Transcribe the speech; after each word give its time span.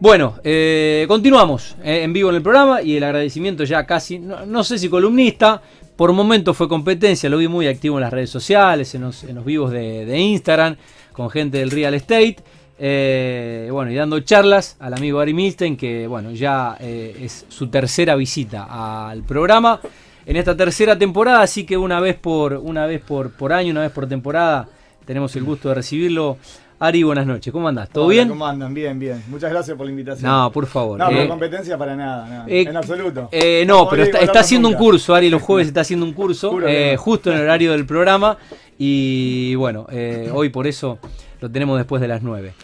Bueno, 0.00 0.36
eh, 0.44 1.06
continuamos 1.08 1.74
eh, 1.82 2.02
en 2.04 2.12
vivo 2.12 2.30
en 2.30 2.36
el 2.36 2.42
programa 2.42 2.82
y 2.82 2.96
el 2.96 3.02
agradecimiento 3.02 3.64
ya 3.64 3.84
casi, 3.84 4.20
no, 4.20 4.62
sé 4.62 4.78
si 4.78 4.88
columnista, 4.88 5.60
por 5.96 6.12
momentos 6.12 6.56
fue 6.56 6.68
competencia, 6.68 7.28
lo 7.28 7.36
vi 7.38 7.48
muy 7.48 7.66
activo 7.66 7.96
en 7.96 8.02
las 8.02 8.12
redes 8.12 8.30
sociales, 8.30 8.94
en 8.94 9.02
los, 9.02 9.24
vivos 9.44 9.72
de, 9.72 10.16
Instagram, 10.16 10.76
con 11.12 11.28
gente 11.30 11.58
del 11.58 11.72
real 11.72 11.94
estate. 11.94 12.36
Eh, 12.78 13.68
bueno, 13.72 13.90
y 13.90 13.96
dando 13.96 14.20
charlas 14.20 14.76
al 14.78 14.94
amigo 14.94 15.18
Ari 15.18 15.34
Milstein, 15.34 15.76
que 15.76 16.06
bueno, 16.06 16.30
ya 16.30 16.76
es 16.78 17.46
su 17.48 17.66
tercera 17.66 18.14
visita 18.14 19.08
al 19.10 19.24
programa 19.24 19.80
en 20.24 20.36
esta 20.36 20.56
tercera 20.56 20.96
temporada, 20.96 21.42
así 21.42 21.64
que 21.64 21.76
una 21.76 21.98
vez 21.98 22.14
por, 22.14 22.52
una 22.52 22.86
vez 22.86 23.00
por, 23.00 23.32
por 23.32 23.52
año, 23.52 23.72
una 23.72 23.80
vez 23.80 23.90
por 23.90 24.08
temporada, 24.08 24.68
tenemos 25.04 25.34
el 25.34 25.42
gusto 25.42 25.70
de 25.70 25.74
recibirlo 25.74 26.36
Ari, 26.80 27.02
buenas 27.02 27.26
noches. 27.26 27.52
¿Cómo 27.52 27.66
andás? 27.66 27.88
¿Todo 27.88 28.06
bien? 28.06 28.28
¿Cómo 28.28 28.46
andan? 28.46 28.72
Bien, 28.72 28.96
bien. 29.00 29.20
Muchas 29.28 29.50
gracias 29.50 29.76
por 29.76 29.84
la 29.84 29.90
invitación. 29.90 30.30
No, 30.30 30.52
por 30.52 30.66
favor. 30.66 30.96
No, 30.96 31.06
por 31.06 31.16
eh, 31.16 31.28
competencia 31.28 31.76
para 31.76 31.96
nada, 31.96 32.44
eh, 32.46 32.62
en 32.68 32.76
absoluto. 32.76 33.28
Eh, 33.32 33.64
no, 33.66 33.88
pero 33.88 34.04
está, 34.04 34.38
haciendo 34.38 34.68
un 34.68 34.74
curso, 34.74 35.12
Ari, 35.12 35.28
los 35.28 35.42
jueves 35.42 35.66
está 35.68 35.80
haciendo 35.80 36.06
un 36.06 36.12
curso, 36.12 36.56
justo 36.96 37.30
en 37.30 37.36
el 37.36 37.42
horario 37.42 37.72
del 37.72 37.86
programa. 37.86 38.38
Y 38.80 39.56
bueno, 39.56 39.88
hoy 40.32 40.50
por 40.50 40.68
eso 40.68 41.00
lo 41.40 41.50
tenemos 41.50 41.78
después 41.78 42.00
de 42.00 42.06
las 42.06 42.22
9. 42.22 42.54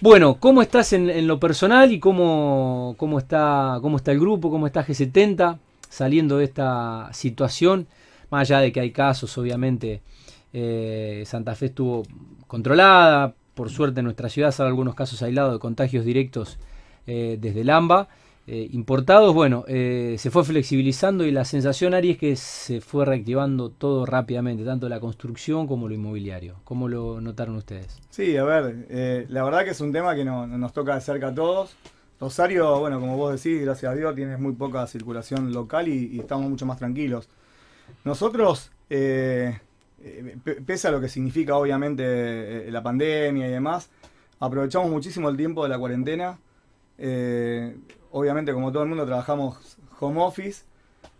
Bueno, 0.00 0.34
¿cómo 0.40 0.62
estás 0.62 0.92
en, 0.92 1.28
lo 1.28 1.38
personal 1.38 1.92
y 1.92 2.00
cómo, 2.00 2.96
cómo, 2.98 3.20
está, 3.20 3.78
cómo 3.80 3.98
está 3.98 4.10
el 4.10 4.18
grupo, 4.18 4.50
cómo 4.50 4.66
está 4.66 4.84
G70 4.84 5.58
saliendo 5.88 6.38
de 6.38 6.46
esta 6.46 7.08
situación? 7.12 7.86
Más 8.30 8.50
allá 8.50 8.62
de 8.62 8.72
que 8.72 8.80
hay 8.80 8.90
casos, 8.90 9.38
obviamente, 9.38 10.02
Santa 11.24 11.54
Fe 11.54 11.66
estuvo 11.66 12.02
controlada, 12.48 13.32
por 13.60 13.68
suerte 13.68 14.00
en 14.00 14.04
nuestra 14.04 14.30
ciudad, 14.30 14.52
salvo 14.52 14.68
algunos 14.68 14.94
casos 14.94 15.20
aislados 15.22 15.52
de 15.52 15.58
contagios 15.58 16.02
directos 16.02 16.56
eh, 17.06 17.36
desde 17.38 17.60
el 17.60 17.68
AMBA. 17.68 18.08
Eh, 18.46 18.70
importados, 18.72 19.34
bueno, 19.34 19.66
eh, 19.68 20.16
se 20.18 20.30
fue 20.30 20.44
flexibilizando 20.44 21.26
y 21.26 21.30
la 21.30 21.44
sensación, 21.44 21.92
Ari, 21.92 22.12
es 22.12 22.16
que 22.16 22.36
se 22.36 22.80
fue 22.80 23.04
reactivando 23.04 23.68
todo 23.68 24.06
rápidamente, 24.06 24.64
tanto 24.64 24.88
la 24.88 24.98
construcción 24.98 25.66
como 25.66 25.90
lo 25.90 25.94
inmobiliario. 25.94 26.54
¿Cómo 26.64 26.88
lo 26.88 27.20
notaron 27.20 27.56
ustedes? 27.56 28.00
Sí, 28.08 28.34
a 28.38 28.44
ver, 28.44 29.26
la 29.28 29.44
verdad 29.44 29.64
que 29.64 29.72
es 29.72 29.80
un 29.82 29.92
tema 29.92 30.14
que 30.14 30.24
nos 30.24 30.72
toca 30.72 30.94
de 30.94 31.02
cerca 31.02 31.28
a 31.28 31.34
todos. 31.34 31.76
Rosario, 32.18 32.80
bueno, 32.80 32.98
como 32.98 33.18
vos 33.18 33.34
decís, 33.34 33.60
gracias 33.60 33.92
a 33.92 33.94
Dios, 33.94 34.14
tiene 34.14 34.38
muy 34.38 34.54
poca 34.54 34.86
circulación 34.86 35.52
local 35.52 35.86
y, 35.86 36.18
estamos 36.18 36.48
mucho 36.48 36.64
más 36.64 36.78
tranquilos. 36.78 37.28
Nosotros, 38.04 38.70
eh, 38.88 39.60
pese 40.66 40.88
a 40.88 40.90
lo 40.90 41.00
que 41.00 41.08
significa 41.08 41.56
obviamente 41.56 42.02
eh, 42.68 42.70
la 42.70 42.82
pandemia 42.82 43.46
y 43.46 43.50
demás, 43.50 43.90
aprovechamos 44.38 44.90
muchísimo 44.90 45.28
el 45.28 45.36
tiempo 45.36 45.62
de 45.62 45.68
la 45.68 45.78
cuarentena. 45.78 46.38
Eh, 46.98 47.76
obviamente, 48.12 48.52
como 48.52 48.72
todo 48.72 48.82
el 48.82 48.88
mundo, 48.88 49.04
trabajamos 49.06 49.78
home 49.98 50.20
office. 50.20 50.64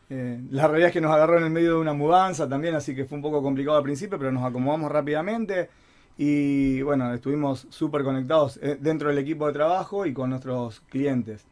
la 0.09 0.67
realidad 0.67 0.89
es 0.89 0.93
que 0.93 1.01
nos 1.01 1.13
agarró 1.13 1.39
en 1.39 1.45
el 1.45 1.51
medio 1.51 1.75
de 1.75 1.81
una 1.81 1.93
mudanza 1.93 2.49
también, 2.49 2.75
así 2.75 2.95
que 2.95 3.05
fue 3.05 3.17
un 3.17 3.23
poco 3.23 3.43
complicado 3.43 3.77
al 3.77 3.83
principio, 3.83 4.19
pero 4.19 4.33
nos 4.33 4.45
acomodamos 4.45 4.91
rápidamente. 4.91 5.69
Y 6.17 6.83
bueno, 6.83 7.15
estuvimos 7.15 7.67
súper 7.71 8.03
conectados 8.03 8.59
dentro 8.81 9.09
del 9.09 9.19
equipo 9.19 9.47
de 9.47 9.53
trabajo 9.53 10.05
y 10.05 10.13
con 10.13 10.31
nuestros 10.31 10.81
clientes. 10.81 11.47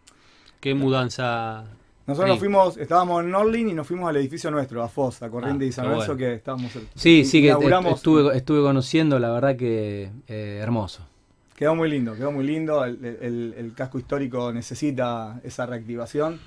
¿Qué 0.61 0.75
mudanza 0.75 1.67
nosotros 2.09 2.31
nos 2.31 2.39
fuimos, 2.39 2.79
estábamos 2.79 3.23
en 3.23 3.31
Norlin 3.31 3.69
y 3.69 3.75
nos 3.75 3.87
fuimos 3.87 4.09
al 4.09 4.17
edificio 4.17 4.51
nuestro, 4.51 4.83
a 4.83 4.89
Foz, 4.89 5.23
a 5.23 5.29
Corriente 5.29 5.67
y 5.67 5.73
San 5.73 5.91
Lorenzo, 5.91 6.17
que 6.17 6.33
estábamos. 6.37 6.73
Sí, 6.95 7.23
sí, 7.27 7.43
que 7.43 7.51
estuve, 7.51 8.35
estuve 8.35 8.63
conociendo, 8.63 9.19
la 9.19 9.31
verdad 9.31 9.57
que 9.57 10.11
eh, 10.27 10.59
hermoso. 10.63 11.07
Quedó 11.55 11.75
muy 11.75 11.91
lindo, 11.91 12.15
quedó 12.15 12.33
muy 12.33 12.47
lindo. 12.47 12.83
El, 12.83 13.73
casco 13.77 13.99
histórico 13.99 14.51
necesita 14.55 15.39
esa 15.45 15.67
reactivación. 15.67 16.41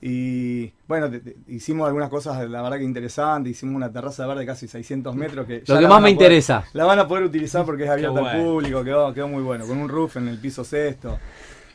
Y 0.00 0.70
bueno, 0.86 1.10
hicimos 1.48 1.88
algunas 1.88 2.08
cosas, 2.08 2.48
la 2.48 2.62
verdad 2.62 2.78
que 2.78 2.84
interesantes. 2.84 3.50
Hicimos 3.50 3.74
una 3.74 3.90
terraza 3.90 4.24
verde 4.28 4.42
de 4.42 4.46
casi 4.46 4.68
600 4.68 5.12
metros. 5.16 5.44
Que 5.44 5.64
Lo 5.66 5.80
que 5.80 5.88
más 5.88 6.00
me 6.00 6.10
interesa. 6.10 6.62
La 6.72 6.84
van 6.84 7.00
a 7.00 7.08
poder 7.08 7.24
utilizar 7.24 7.64
porque 7.64 7.82
es 7.82 7.90
abierta 7.90 8.20
al 8.20 8.40
público, 8.40 8.84
quedó, 8.84 9.12
quedó 9.12 9.26
muy 9.26 9.42
bueno, 9.42 9.66
con 9.66 9.76
un 9.76 9.88
roof 9.88 10.18
en 10.18 10.28
el 10.28 10.38
piso 10.38 10.62
sexto. 10.62 11.18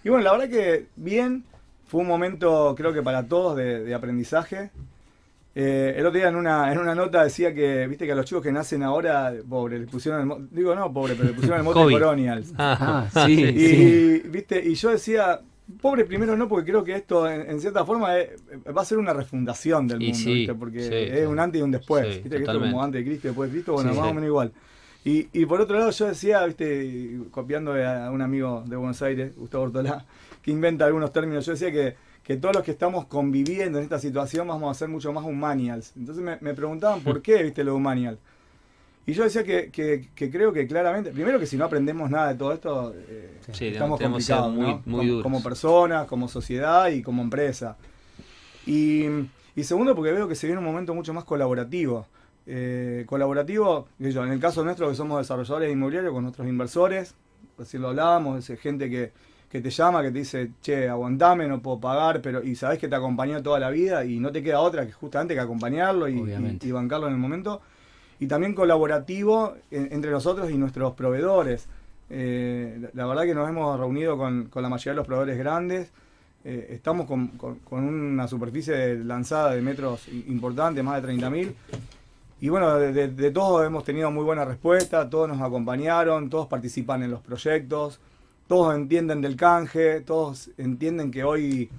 Y 0.06 0.10
bueno, 0.10 0.24
la 0.24 0.32
verdad 0.32 0.50
que 0.50 0.86
bien 0.96 1.44
fue 1.88 2.02
un 2.02 2.08
momento, 2.08 2.74
creo 2.78 2.94
que 2.94 3.02
para 3.02 3.28
todos, 3.28 3.56
de, 3.58 3.94
aprendizaje. 3.94 4.72
Eh, 5.58 5.94
el 5.96 6.06
otro 6.06 6.20
día 6.20 6.28
en 6.28 6.36
una, 6.36 6.72
en 6.72 6.80
una 6.80 6.94
nota 6.94 7.24
decía 7.24 7.54
que, 7.54 7.88
viste, 7.88 8.06
que 8.06 8.12
a 8.12 8.16
los 8.16 8.26
chicos 8.26 8.44
que 8.44 8.52
nacen 8.52 8.84
ahora, 8.84 9.34
pobre, 9.48 9.80
le 9.80 9.86
pusieron 9.86 10.30
el 10.30 10.50
digo 10.52 10.76
no, 10.76 10.92
pobre, 10.92 11.16
pero 11.16 11.30
le 11.30 11.34
pusieron 11.34 11.60
el 11.60 11.64
mote 11.64 11.80
Coronials. 11.92 12.54
Ah, 12.58 13.08
sí, 13.26 13.42
y, 13.42 14.20
viste, 14.28 14.62
y 14.62 14.76
yo 14.76 14.90
decía, 14.90 15.40
pobre 15.82 16.04
primero 16.04 16.36
no, 16.36 16.50
porque 16.50 16.72
creo 16.72 16.84
que 16.84 16.96
esto 16.96 17.30
en, 17.30 17.62
cierta 17.62 17.86
forma 17.86 18.10
va 18.10 18.82
a 18.82 18.86
ser 18.86 18.98
una 18.98 19.14
refundación 19.14 19.88
del 19.88 20.00
mundo, 20.00 20.18
¿viste? 20.26 20.54
porque 20.56 21.22
es 21.22 21.28
un 21.28 21.40
antes 21.40 21.62
y 21.62 21.64
un 21.64 21.72
después, 21.72 22.06
viste, 22.06 22.30
que 22.30 22.44
esto 22.44 22.60
como 22.60 22.84
antes 22.84 23.00
de 23.00 23.06
Cristo 23.06 23.28
y 23.28 23.30
después 23.30 23.50
de 23.50 23.54
Cristo, 23.54 23.74
bueno, 23.74 23.94
más 23.94 24.10
o 24.10 24.14
menos 24.14 24.28
igual. 24.28 24.52
Y, 25.06 25.28
y 25.32 25.46
por 25.46 25.62
otro 25.62 25.78
lado 25.78 25.92
yo 25.92 26.08
decía, 26.08 26.44
viste, 26.46 27.18
copiando 27.32 27.76
a 27.76 28.10
un 28.10 28.22
amigo 28.22 28.64
de 28.66 28.76
Buenos 28.76 29.02
Aires, 29.04 29.38
Gustavo 29.38 29.66
Ortolá, 29.66 30.04
que 30.46 30.52
inventa 30.52 30.86
algunos 30.86 31.12
términos. 31.12 31.44
Yo 31.44 31.54
decía 31.54 31.72
que, 31.72 31.96
que 32.22 32.38
todos 32.38 32.54
los 32.54 32.64
que 32.64 32.70
estamos 32.70 33.06
conviviendo 33.06 33.80
en 33.80 33.84
esta 33.84 33.98
situación 33.98 34.48
vamos 34.48 34.70
a 34.70 34.78
ser 34.78 34.88
mucho 34.90 35.12
más 35.12 35.26
humanials. 35.26 35.92
Entonces 35.98 36.24
me, 36.24 36.54
preguntaban 36.54 37.02
por 37.02 37.24
qué, 37.24 37.42
viste, 37.42 37.64
lo 37.64 37.76
humanial. 37.76 38.20
Y 39.08 39.14
yo 39.14 39.24
decía 39.24 39.44
que, 39.44 39.72
creo 40.16 40.54
que 40.54 40.68
claramente, 40.68 41.10
primero 41.10 41.40
que 41.40 41.48
si 41.48 41.58
no 41.58 41.66
aprendemos 41.66 42.12
nada 42.12 42.28
de 42.28 42.36
todo 42.36 42.54
esto, 42.54 42.94
eh, 42.96 43.40
estamos 43.60 44.00
complicados, 44.00 44.56
como, 45.24 45.42
personas, 45.42 46.06
como 46.06 46.28
sociedad 46.28 46.90
y 46.90 47.02
como 47.02 47.24
empresa. 47.24 47.76
Y, 48.68 49.08
segundo 49.64 49.96
porque 49.96 50.12
veo 50.12 50.28
que 50.28 50.36
se 50.36 50.46
viene 50.46 50.60
un 50.60 50.66
momento 50.66 50.94
mucho 50.94 51.12
más 51.12 51.24
colaborativo. 51.24 52.06
Eh, 52.46 53.04
colaborativo, 53.08 53.88
en 54.00 54.32
el 54.32 54.40
caso 54.40 54.64
nuestro 54.64 54.88
que 54.90 54.96
somos 54.96 55.18
desarrolladores 55.18 55.74
inmobiliarios 55.74 56.14
con 56.14 56.22
nuestros 56.22 56.48
inversores, 56.48 57.16
así 57.60 57.80
lo 57.80 57.88
hablábamos, 57.88 58.48
es 58.48 58.60
gente 58.60 58.92
que, 58.92 59.12
que 59.56 59.62
te 59.62 59.70
llama, 59.70 60.02
que 60.02 60.12
te 60.12 60.20
dice, 60.20 60.52
che, 60.62 60.90
aguantame, 60.90 61.48
no 61.48 61.62
puedo 61.62 61.80
pagar, 61.80 62.22
pero 62.22 62.44
y 62.44 62.56
sabes 62.56 62.78
que 62.78 62.90
te 62.90 62.96
acompañó 62.96 63.42
toda 63.42 63.58
la 63.58 63.70
vida 63.70 64.04
y 64.04 64.20
no 64.20 64.30
te 64.30 64.44
queda 64.44 64.60
otra 64.60 64.86
que 64.86 64.92
justamente 64.92 65.34
que 65.34 65.40
acompañarlo 65.40 66.10
y, 66.10 66.20
bancarlo 66.72 67.08
en 67.08 67.14
el 67.14 67.20
momento. 67.20 67.62
Y 68.20 68.28
también 68.28 68.54
colaborativo 68.54 69.56
entre 69.72 70.12
nosotros 70.12 70.52
y 70.52 70.58
nuestros 70.58 70.94
proveedores. 70.94 71.68
Eh, 72.10 72.90
la 72.94 73.06
verdad 73.06 73.24
que 73.24 73.34
nos 73.34 73.48
hemos 73.48 73.80
reunido 73.80 74.18
con, 74.18 74.50
la 74.54 74.68
mayoría 74.70 74.92
de 74.92 74.98
los 74.98 75.08
proveedores 75.08 75.38
grandes. 75.38 75.90
Eh, 76.44 76.68
estamos 76.72 77.08
con, 77.08 77.32
una 77.72 78.28
superficie 78.28 78.98
lanzada 78.98 79.56
de 79.56 79.62
metros 79.62 80.10
importante, 80.10 80.84
más 80.84 81.02
de 81.02 81.14
30.000. 81.14 81.54
Y 82.42 82.50
bueno, 82.50 82.76
de, 82.78 83.08
de 83.08 83.32
todos 83.32 83.66
hemos 83.66 83.86
tenido 83.86 84.12
muy 84.12 84.26
buena 84.26 84.44
respuesta, 84.44 85.10
todos 85.10 85.30
nos 85.30 85.42
acompañaron, 85.42 86.30
todos 86.30 86.48
participan 86.48 87.04
en 87.04 87.12
los 87.12 87.22
proyectos 87.22 88.02
todos 88.48 88.76
entienden 88.76 89.22
del 89.22 89.36
canje, 89.36 90.02
todos 90.02 90.50
entienden 90.58 91.12
que 91.12 91.24
hoy, 91.24 91.70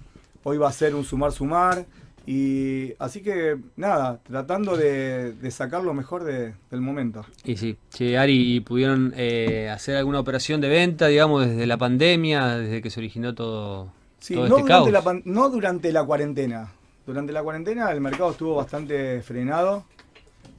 hoy 0.43 0.59
va 0.59 0.69
a 0.69 0.73
ser 0.73 0.95
un 0.95 1.05
sumar-sumar. 1.05 1.87
Y 2.27 2.93
así 2.99 3.23
que 3.23 3.57
nada, 3.77 4.19
tratando 4.25 4.77
de, 4.77 5.35
sacar 5.51 5.85
lo 5.85 5.95
mejor 5.95 6.25
del 6.25 6.81
momento. 6.81 7.25
Y 7.45 7.57
sí, 7.57 7.77
che, 7.91 8.19
Ari, 8.19 8.61
¿pudieron 8.61 9.15
eh, 9.17 9.71
hacer 9.71 9.97
alguna 9.97 10.19
operación 10.19 10.61
de 10.61 10.69
venta, 10.69 11.07
digamos, 11.07 11.47
desde 11.47 11.67
la 11.67 11.77
pandemia, 11.77 12.57
desde 12.57 12.83
que 12.83 12.91
se 12.91 12.99
originó 12.99 13.33
todo, 13.35 13.93
sí, 14.19 14.35
no, 14.35 14.47
este 14.47 14.61
durante 14.61 14.91
La, 14.91 15.21
no 15.25 15.51
durante 15.51 15.93
la 15.93 16.05
cuarentena. 16.05 16.73
Durante 17.07 17.33
la 17.33 17.45
cuarentena 17.45 17.93
el 17.93 18.01
mercado 18.01 18.33
estuvo 18.33 18.57
bastante 18.57 19.23
frenado. 19.23 19.85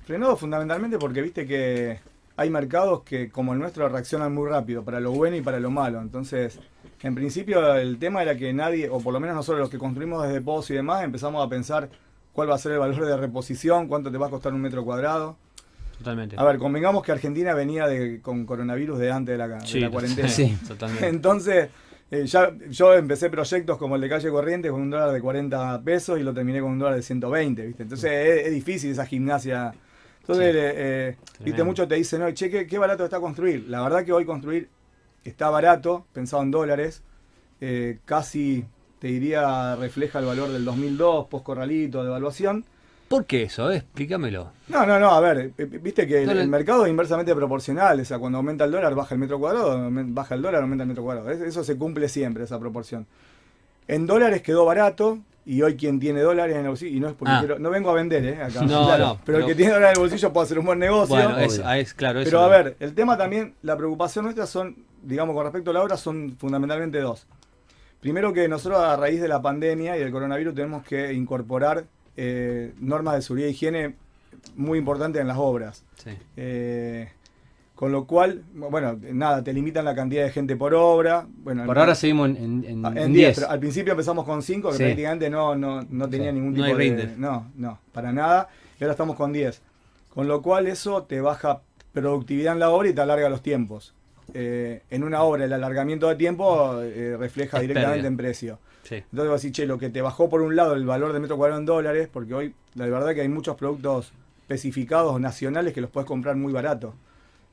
Frenado 0.05 0.37
fundamentalmente 0.37 0.97
porque 0.97 1.21
viste 1.21 1.45
que 1.45 1.99
hay 2.37 2.51
mercados 2.51 3.01
que, 3.01 3.29
como 3.29 3.53
el 3.53 3.59
nuestro, 3.59 3.89
reaccionan 3.89 4.33
muy 4.33 4.47
rápido, 4.47 4.83
para 4.83 4.99
lo 4.99 5.11
bueno 5.11 5.35
y 5.35 5.41
para 5.41 5.59
lo 5.59 5.71
malo. 5.71 5.99
Entonces, 5.99 6.59
en 7.01 7.15
principio, 7.15 7.75
el 7.75 7.97
tema 7.97 8.21
era 8.21 8.37
que 8.37 8.53
nadie, 8.53 8.89
o 8.89 8.99
por 8.99 9.11
lo 9.11 9.19
menos 9.19 9.35
nosotros 9.35 9.59
los 9.59 9.69
que 9.71 9.79
construimos 9.79 10.23
desde 10.23 10.39
POS 10.41 10.69
y 10.69 10.73
demás, 10.75 11.03
empezamos 11.03 11.43
a 11.43 11.49
pensar 11.49 11.89
cuál 12.33 12.51
va 12.51 12.55
a 12.55 12.59
ser 12.59 12.73
el 12.73 12.79
valor 12.79 13.03
de 13.05 13.17
reposición, 13.17 13.87
cuánto 13.87 14.11
te 14.11 14.19
va 14.19 14.27
a 14.27 14.29
costar 14.29 14.53
un 14.53 14.61
metro 14.61 14.85
cuadrado. 14.85 15.35
Totalmente. 15.97 16.35
A 16.37 16.43
ver, 16.43 16.59
convengamos 16.59 17.03
que 17.03 17.11
Argentina 17.11 17.55
venía 17.55 17.87
de, 17.87 18.21
con 18.21 18.45
coronavirus 18.45 18.99
de 18.99 19.11
antes 19.11 19.35
de 19.35 19.79
la, 19.79 19.89
cuarentena. 19.89 20.29
Sí, 20.29 20.55
totalmente. 20.67 21.07
Entonces, 21.07 21.69
eh, 22.11 22.27
ya, 22.27 22.53
yo 22.69 22.93
empecé 22.93 23.31
proyectos 23.31 23.79
como 23.79 23.95
el 23.95 24.01
de 24.01 24.09
calle 24.09 24.29
corriente 24.29 24.69
con 24.69 24.81
un 24.81 24.91
dólar 24.91 25.11
de 25.11 25.19
40 25.19 25.81
pesos 25.81 26.19
y 26.19 26.23
lo 26.23 26.35
terminé 26.35 26.61
con 26.61 26.73
un 26.73 26.77
dólar 26.77 26.95
de 26.97 27.01
120, 27.01 27.65
¿viste? 27.65 27.81
Entonces 27.81 28.45
es 28.45 28.51
difícil 28.51 28.91
esa 28.91 29.07
gimnasia 29.07 29.73
entonces, 30.27 30.55
eh, 30.57 31.15
viste, 31.39 31.63
mucho 31.63 31.87
te 31.87 31.95
dicen, 31.95 32.19
no, 32.19 32.29
che, 32.31 32.67
¿qué, 32.67 32.77
barato 32.77 33.05
está 33.05 33.21
construir. 33.21 33.65
La 33.69 33.81
verdad 33.81 34.03
que 34.03 34.11
hoy 34.11 34.25
construir 34.25 34.67
está 35.23 35.49
barato, 35.49 36.05
pensado 36.11 36.43
en 36.43 36.51
dólares, 36.51 37.01
eh, 37.61 37.99
casi 38.03 38.65
te 38.99 39.07
diría 39.07 39.77
refleja 39.77 40.19
el 40.19 40.25
valor 40.25 40.49
del 40.49 40.65
2002, 40.65 41.27
post 41.27 41.45
corralito, 41.45 42.03
de 42.03 42.09
evaluación. 42.09 42.65
¿Por 43.07 43.23
qué 43.23 43.43
eso? 43.43 43.71
Eh? 43.71 43.77
Explícamelo. 43.77 44.51
No, 44.67 44.85
no, 44.85 44.99
no, 44.99 45.11
a 45.11 45.21
ver, 45.21 45.53
viste 45.81 46.05
que 46.05 46.23
el, 46.23 46.47
mercado 46.49 46.83
es 46.83 46.89
inversamente 46.89 47.33
proporcional, 47.33 47.97
o 48.01 48.03
sea, 48.03 48.19
cuando 48.19 48.39
aumenta 48.39 48.65
el 48.65 48.71
dólar 48.71 48.95
baja 48.95 49.15
el 49.15 49.21
metro 49.21 49.39
cuadrado, 49.39 49.79
baja 49.89 50.35
el 50.35 50.41
dólar, 50.41 50.61
aumenta 50.61 50.83
el 50.83 50.89
metro 50.89 51.03
cuadrado. 51.03 51.31
Eso 51.31 51.63
se 51.63 51.77
cumple 51.77 52.09
siempre, 52.09 52.43
esa 52.43 52.59
proporción. 52.59 53.07
En 53.87 54.07
dólares 54.07 54.41
quedó 54.41 54.65
barato, 54.65 55.19
y 55.47 55.61
hoy 55.61 55.77
quien 55.77 55.97
tiene 55.97 56.19
dólares 56.19 56.55
en 56.55 56.63
el 56.63 56.67
bolsillo, 56.67 56.97
y 56.97 56.99
no 56.99 57.07
es 57.07 57.13
porque 57.13 57.31
ah. 57.33 57.55
no 57.57 57.69
vengo 57.69 57.89
a 57.89 57.93
vender, 57.93 58.25
¿eh? 58.25 58.43
Acá. 58.43 58.63
No, 58.63 58.97
no, 58.97 59.17
pero 59.23 59.37
el 59.37 59.45
que 59.45 59.55
tiene 59.55 59.71
dólares 59.71 59.95
en 59.95 60.03
el 60.03 60.09
bolsillo 60.09 60.33
puede 60.33 60.43
hacer 60.45 60.59
un 60.59 60.65
buen 60.65 60.77
negocio. 60.77 61.15
Bueno, 61.15 61.37
es, 61.39 61.93
claro. 61.93 62.19
Pero 62.21 62.41
a 62.41 62.49
ver, 62.49 62.75
el 62.81 62.93
tema 62.93 63.17
también, 63.17 63.53
la 63.61 63.77
preocupación 63.77 64.25
nuestra 64.25 64.45
son, 64.45 64.75
digamos, 65.01 65.33
con 65.33 65.45
respecto 65.45 65.71
a 65.71 65.73
la 65.73 65.83
obra, 65.83 65.95
son 65.95 66.35
fundamentalmente 66.37 66.99
dos. 66.99 67.27
Primero 68.01 68.33
que 68.33 68.49
nosotros 68.49 68.81
a 68.81 68.97
raíz 68.97 69.21
de 69.21 69.29
la 69.29 69.41
pandemia 69.41 69.95
y 69.95 70.01
del 70.01 70.11
coronavirus 70.11 70.53
tenemos 70.53 70.83
que 70.83 71.13
incorporar 71.13 71.85
eh, 72.17 72.73
normas 72.81 73.15
de 73.15 73.21
seguridad 73.21 73.47
y 73.47 73.51
higiene 73.51 73.95
muy 74.57 74.79
importantes 74.79 75.21
en 75.21 75.29
las 75.29 75.37
obras. 75.37 75.85
Sí. 75.95 76.11
Eh, 76.35 77.09
con 77.77 77.91
lo 77.91 78.05
cual, 78.05 78.41
bueno, 78.55 78.99
nada, 79.13 79.43
te 79.43 79.53
limitan 79.53 79.85
la 79.85 79.93
cantidad 79.93 80.23
de 80.23 80.31
gente 80.31 80.55
por 80.55 80.73
obra. 80.73 81.27
Bueno, 81.43 81.63
por 81.67 81.77
ahora 81.77 81.93
seguimos 81.93 82.29
en, 82.29 82.65
en, 82.65 83.13
10. 83.13 83.43
al 83.43 83.59
principio 83.59 83.93
empezamos 83.93 84.25
con 84.25 84.41
5, 84.41 84.71
que 84.71 84.77
prácticamente 84.77 85.29
no, 85.29 85.53
no, 85.55 85.85
no 85.87 86.09
tenía 86.09 86.31
ningún 86.31 86.55
tipo 86.55 86.75
de... 86.75 87.13
No, 87.17 87.51
no, 87.55 87.77
para 87.93 88.11
nada. 88.11 88.49
Y 88.79 88.83
ahora 88.83 88.93
estamos 88.93 89.15
con 89.15 89.31
10. 89.31 89.61
Con 90.09 90.27
lo 90.27 90.41
cual 90.41 90.65
eso 90.65 91.03
te 91.03 91.21
baja 91.21 91.61
productividad 91.93 92.53
en 92.53 92.59
la 92.61 92.71
obra 92.71 92.89
y 92.89 92.93
te 92.93 93.01
alarga 93.01 93.29
los 93.29 93.43
tiempos. 93.43 93.93
Eh, 94.33 94.81
en 94.89 95.03
una 95.03 95.21
obra 95.21 95.45
el 95.45 95.53
alargamiento 95.53 96.07
de 96.07 96.15
tiempo 96.15 96.81
eh, 96.81 97.15
refleja 97.15 97.59
directamente 97.59 98.07
en 98.07 98.17
precio. 98.17 98.57
Entonces 98.89 99.29
vas 99.29 99.29
a 99.29 99.33
decir, 99.33 99.51
che, 99.51 99.67
lo 99.67 99.77
que 99.77 99.91
te 99.91 100.01
bajó 100.01 100.29
por 100.29 100.41
un 100.41 100.55
lado 100.55 100.73
el 100.73 100.85
valor 100.87 101.13
de 101.13 101.19
metro 101.19 101.37
cuadrado 101.37 101.59
en 101.59 101.67
dólares, 101.67 102.09
porque 102.11 102.33
hoy 102.33 102.55
la 102.73 102.87
verdad 102.87 103.13
que 103.13 103.21
hay 103.21 103.29
muchos 103.29 103.55
productos 103.55 104.13
especificados 104.41 105.21
nacionales 105.21 105.73
que 105.73 105.81
los 105.81 105.91
puedes 105.91 106.07
comprar 106.07 106.37
muy 106.37 106.51
barato. 106.51 106.95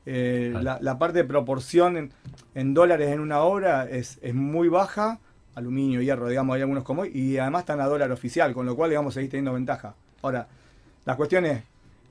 Eh, 0.05 0.53
la, 0.61 0.99
parte 0.99 1.19
de 1.19 1.23
proporción 1.23 2.11
en, 2.53 2.73
dólares 2.73 3.11
en 3.11 3.19
una 3.19 3.41
obra 3.41 3.89
es, 3.89 4.19
muy 4.33 4.67
baja, 4.67 5.19
aluminio, 5.55 6.01
hierro, 6.01 6.29
digamos, 6.29 6.55
hay 6.55 6.61
algunos 6.61 6.83
como 6.83 7.05
y 7.05 7.37
además 7.37 7.61
están 7.61 7.81
a 7.81 7.85
dólar 7.85 8.11
oficial, 8.11 8.53
con 8.53 8.65
lo 8.65 8.75
cual, 8.75 8.91
digamos, 8.91 9.13
seguís 9.13 9.31
teniendo 9.31 9.53
ventaja. 9.53 9.95
Ahora, 10.21 10.47
la 11.05 11.15
cuestión 11.15 11.45
es, 11.45 11.63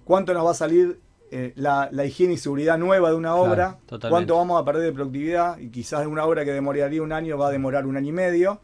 ¿cuánto 0.05 0.35
nos 0.35 0.45
va 0.45 0.51
a 0.51 0.55
salir 0.55 0.99
eh, 1.31 1.53
la, 1.57 1.89
higiene 2.05 2.35
y 2.35 2.37
seguridad 2.37 2.79
nueva 2.79 3.11
de 3.11 3.17
una 3.17 3.37
obra? 3.37 3.79
¿Cuánto 4.09 4.37
vamos 4.37 4.61
a 4.61 4.65
perder 4.65 4.83
de 4.83 4.93
productividad? 4.93 5.59
Y 5.59 5.69
quizás 5.69 6.07
una 6.07 6.25
obra 6.25 6.45
que 6.45 6.53
demoraría 6.53 7.03
un 7.03 7.13
año 7.13 7.39
va 7.39 7.49
a 7.49 7.51
demorar 7.51 7.87
un 7.87 7.97
año 7.97 8.09
y 8.09 8.13
medio, 8.13 8.61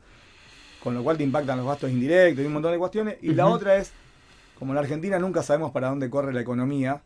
con 0.82 0.94
lo 0.94 1.04
cual 1.04 1.16
te 1.16 1.22
impactan 1.22 1.58
los 1.58 1.66
gastos 1.66 1.90
indirectos 1.90 2.42
y 2.42 2.46
un 2.46 2.54
montón 2.54 2.72
de 2.72 2.78
cuestiones. 2.78 3.16
Y 3.22 3.34
la 3.34 3.46
otra 3.46 3.76
es, 3.76 3.92
como 4.58 4.72
en 4.72 4.76
la 4.76 4.80
Argentina 4.80 5.18
nunca 5.18 5.42
sabemos 5.42 5.70
para 5.70 5.88
dónde 5.88 6.10
corre 6.10 6.32
la 6.32 6.40
economía, 6.40 7.02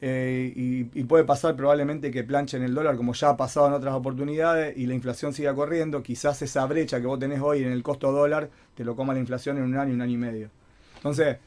eh, 0.00 0.52
y, 0.54 1.04
puede 1.04 1.24
pasar 1.24 1.56
probablemente 1.56 2.10
que 2.10 2.22
planchen 2.22 2.62
el 2.62 2.74
dólar 2.74 2.96
como 2.96 3.14
ya 3.14 3.30
ha 3.30 3.36
pasado 3.36 3.68
en 3.68 3.72
otras 3.72 3.94
oportunidades 3.94 4.76
y 4.76 4.86
la 4.86 4.94
inflación 4.94 5.32
siga 5.32 5.54
corriendo, 5.54 6.02
quizás 6.02 6.42
esa 6.42 6.66
brecha 6.66 7.00
que 7.00 7.06
vos 7.06 7.18
tenés 7.18 7.40
hoy 7.40 7.62
en 7.62 7.72
el 7.72 7.82
costo 7.82 8.12
dólar 8.12 8.50
te 8.74 8.84
lo 8.84 8.94
coma 8.94 9.14
la 9.14 9.20
inflación 9.20 9.56
en 9.56 9.64
un 9.64 9.76
año, 9.76 9.94
un 9.94 10.02
año 10.02 10.12
y 10.12 10.18
medio. 10.18 10.50
Entonces, 10.96 11.38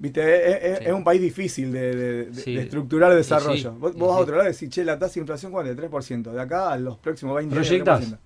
viste, 0.00 0.88
es, 0.88 0.92
un 0.92 1.04
país 1.04 1.20
difícil 1.20 1.70
de, 1.70 2.28
estructurar 2.60 3.12
el 3.12 3.18
desarrollo. 3.18 3.72
vos, 3.74 3.96
vas 3.96 4.10
a 4.10 4.18
otro 4.18 4.36
lado 4.36 4.48
y 4.48 4.52
decís, 4.52 4.68
che, 4.68 4.84
la 4.84 4.98
tasa 4.98 5.14
de 5.14 5.20
inflación 5.20 5.52
cuál 5.52 5.68
es, 5.68 5.76
3%, 5.76 6.32
de 6.32 6.40
acá 6.40 6.72
a 6.72 6.78
los 6.78 6.98
próximos 6.98 7.36
20 7.36 7.90
años. 7.90 8.18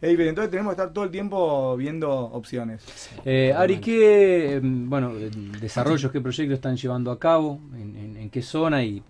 Es 0.00 0.10
diferente. 0.10 0.28
Entonces 0.30 0.50
tenemos 0.50 0.74
que 0.74 0.80
estar 0.80 0.92
todo 0.92 1.04
el 1.04 1.10
tiempo 1.10 1.76
viendo 1.76 2.10
opciones. 2.12 2.84
Eh, 3.24 3.54
Ari, 3.56 3.78
¿qué 3.80 4.56
em, 4.56 4.88
bueno, 4.88 5.12
desarrollos, 5.60 6.12
qué 6.12 6.20
proyectos 6.20 6.56
están 6.56 6.76
llevando 6.76 7.10
a 7.10 7.18
cabo? 7.18 7.60
¿En, 7.74 8.28
qué 8.30 8.42
zona 8.42 8.82
y 8.82 9.02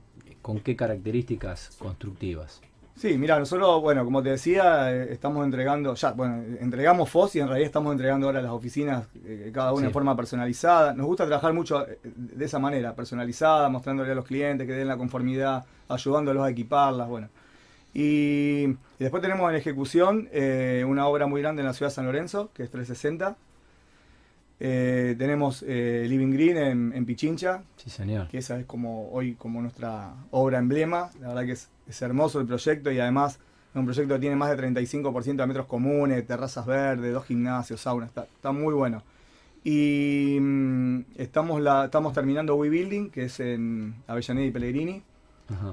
con 0.43 0.61
qué 0.61 0.77
características 0.77 1.77
constructivas? 1.79 2.61
Sí, 2.95 3.19
mira, 3.19 3.39
nosotros, 3.39 3.83
bueno, 3.83 4.05
como 4.05 4.23
te 4.23 4.31
decía, 4.31 4.91
eh, 4.91 5.13
estamos 5.13 5.45
entregando, 5.45 5.95
ya, 5.95 6.13
bueno, 6.13 6.43
entregamos 6.61 7.11
FOS 7.11 7.37
y 7.37 7.41
en 7.41 7.49
realidad 7.49 7.67
estamos 7.67 7.93
entregando 7.93 8.27
ahora 8.27 8.41
las 8.41 8.53
oficinas, 8.53 9.07
eh, 9.27 9.51
cada 9.53 9.73
una 9.75 9.89
de 9.89 9.93
forma 9.93 10.17
personalizada. 10.17 10.95
Nos 10.95 11.07
gusta 11.07 11.27
trabajar 11.27 11.53
mucho 11.53 11.85
de 12.05 12.45
esa 12.45 12.59
manera, 12.59 12.95
personalizada, 12.95 13.69
mostrándole 13.69 14.13
a 14.13 14.15
los 14.15 14.25
clientes 14.25 14.67
que 14.67 14.73
den 14.73 14.89
la 14.89 14.97
conformidad, 14.97 15.65
ayudándolos 15.89 16.45
a 16.45 16.51
equiparlas, 16.51 17.09
bueno. 17.09 17.29
Y, 17.99 18.77
después 18.99 19.23
tenemos 19.23 19.49
en 19.49 19.57
ejecución 19.57 20.29
eh, 20.31 20.85
una 20.87 21.07
obra 21.07 21.27
muy 21.27 21.41
grande 21.41 21.63
en 21.63 21.67
la 21.67 21.73
ciudad 21.73 21.91
de 21.91 21.95
San 21.95 22.05
Lorenzo, 22.05 22.51
que 22.53 22.63
es 22.63 22.71
360. 22.71 23.39
Eh, 24.61 25.15
tenemos 25.17 25.65
eh, 25.67 26.05
Living 26.07 26.31
Green 26.31 26.93
en, 26.93 27.07
Pichincha. 27.07 27.63
Sí, 27.77 27.89
señor. 27.89 28.29
Que 28.29 28.37
esa 28.37 28.61
es 28.61 28.67
como 28.67 29.11
hoy 29.13 29.33
como 29.33 29.63
nuestra 29.63 30.13
obra 30.31 30.59
emblema. 30.59 31.11
La 31.23 31.29
verdad 31.29 31.47
que 31.47 31.53
es, 31.53 32.03
hermoso 32.03 32.39
el 32.39 32.47
proyecto 32.47 32.93
y 32.93 33.01
además 33.01 33.39
es 33.71 33.77
un 33.77 33.87
proyecto 33.87 34.13
que 34.13 34.21
tiene 34.21 34.37
más 34.37 34.55
de 34.55 34.63
35% 34.63 35.37
de 35.37 35.47
metros 35.47 35.65
comunes, 35.65 36.27
terrazas 36.27 36.67
verdes, 36.67 37.15
dos 37.15 37.25
gimnasios, 37.25 37.81
sauna. 37.81 38.11
Está, 38.15 38.53
muy 38.53 38.75
bueno. 38.75 39.05
Y 39.65 40.37
mm, 40.39 41.01
estamos, 41.17 41.63
la, 41.63 41.87
estamos 41.87 42.13
terminando 42.13 42.57
We 42.57 42.69
Building, 42.69 43.09
que 43.09 43.25
es 43.25 43.41
en 43.41 43.95
Avellaneda 44.07 44.47
y 44.47 44.51
Pellegrini. 44.51 45.03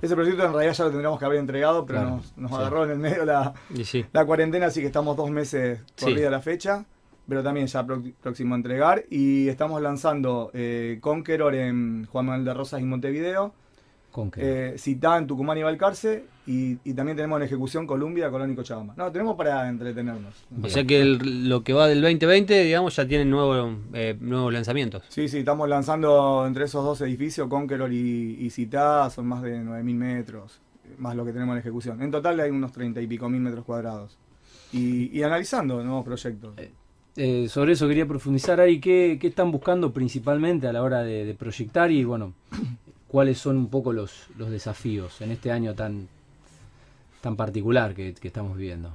Ese 0.01 0.15
proyecto 0.15 0.43
en 0.45 0.53
realidad 0.53 0.73
ya 0.73 0.83
lo 0.83 0.89
tendríamos 0.91 1.19
que 1.19 1.25
haber 1.25 1.39
entregado, 1.39 1.85
pero 1.85 2.21
nos, 2.35 2.51
agarró 2.51 2.83
en 2.83 2.91
el 2.91 2.99
medio 2.99 3.25
la, 3.25 3.53
la 4.11 4.25
cuarentena, 4.25 4.67
así 4.67 4.81
que 4.81 4.87
estamos 4.87 5.17
dos 5.17 5.31
meses 5.31 5.81
corrida 5.99 6.29
la 6.29 6.41
fecha, 6.41 6.85
pero 7.27 7.41
también 7.41 7.67
ya 7.67 7.85
próximo 8.21 8.53
a 8.53 8.57
entregar. 8.57 9.05
Y 9.09 9.47
estamos 9.47 9.81
lanzando 9.81 10.51
eh, 10.53 10.99
Conqueror 11.01 11.55
en 11.55 12.05
Juan 12.05 12.25
Manuel 12.25 12.45
de 12.45 12.53
Rosas 12.53 12.81
y 12.81 12.85
Montevideo, 12.85 13.53
eh, 14.37 14.75
Citá 14.77 15.17
en 15.17 15.27
Tucumán 15.27 15.57
y 15.57 15.63
Balcarce. 15.63 16.25
Y, 16.45 16.75
también 16.93 17.15
tenemos 17.15 17.37
en 17.39 17.43
ejecución 17.43 17.87
Columbia, 17.87 18.29
Colónico 18.29 18.63
Chabamba. 18.63 18.93
No, 18.97 19.11
tenemos 19.11 19.35
para 19.37 19.67
entretenernos. 19.69 20.33
O 20.61 20.67
sea 20.67 20.83
que 20.83 21.03
lo 21.05 21.63
que 21.63 21.71
va 21.71 21.87
del 21.87 22.01
2020, 22.01 22.63
digamos, 22.63 22.95
ya 22.95 23.07
tiene 23.07 23.23
nuevo, 23.25 23.77
eh, 23.93 24.17
nuevos 24.19 24.51
lanzamientos. 24.51 25.03
Sí, 25.07 25.29
sí, 25.29 25.39
estamos 25.39 25.69
lanzando 25.69 26.45
entre 26.45 26.65
esos 26.65 26.83
dos 26.83 26.99
edificios, 27.01 27.47
Conqueror 27.47 27.93
y, 27.93 28.37
y 28.41 28.49
Citá, 28.49 29.09
son 29.09 29.27
más 29.27 29.41
de 29.41 29.61
9.000 29.61 29.95
metros, 29.95 30.59
más 30.97 31.15
lo 31.15 31.23
que 31.23 31.31
tenemos 31.31 31.53
en 31.53 31.59
ejecución. 31.59 32.01
En 32.01 32.11
total 32.11 32.39
hay 32.41 32.51
unos 32.51 32.73
30 32.73 33.01
y 33.01 33.07
pico 33.07 33.29
mil 33.29 33.39
metros 33.39 33.63
cuadrados. 33.63 34.17
Y, 34.73 35.21
analizando 35.21 35.81
nuevos 35.83 36.03
proyectos. 36.03 36.57
Eh, 36.57 36.71
eh, 37.15 37.47
sobre 37.47 37.73
eso 37.73 37.87
quería 37.87 38.07
profundizar 38.07 38.59
ahí, 38.59 38.79
¿qué, 38.79 39.17
¿qué, 39.21 39.27
están 39.27 39.51
buscando 39.51 39.93
principalmente 39.93 40.67
a 40.67 40.73
la 40.73 40.81
hora 40.81 41.03
de, 41.03 41.25
de 41.25 41.35
proyectar 41.35 41.91
y 41.91 42.03
bueno, 42.03 42.33
cuáles 43.13 43.37
son 43.37 43.57
un 43.57 43.67
poco 43.67 43.93
los, 43.93 44.25
los 44.39 44.49
desafíos 44.49 45.21
en 45.21 45.29
este 45.29 45.51
año 45.51 45.75
tan, 45.75 46.07
tan 47.21 47.35
particular 47.35 47.93
que, 47.93 48.15
estamos 48.23 48.57
viviendo. 48.57 48.89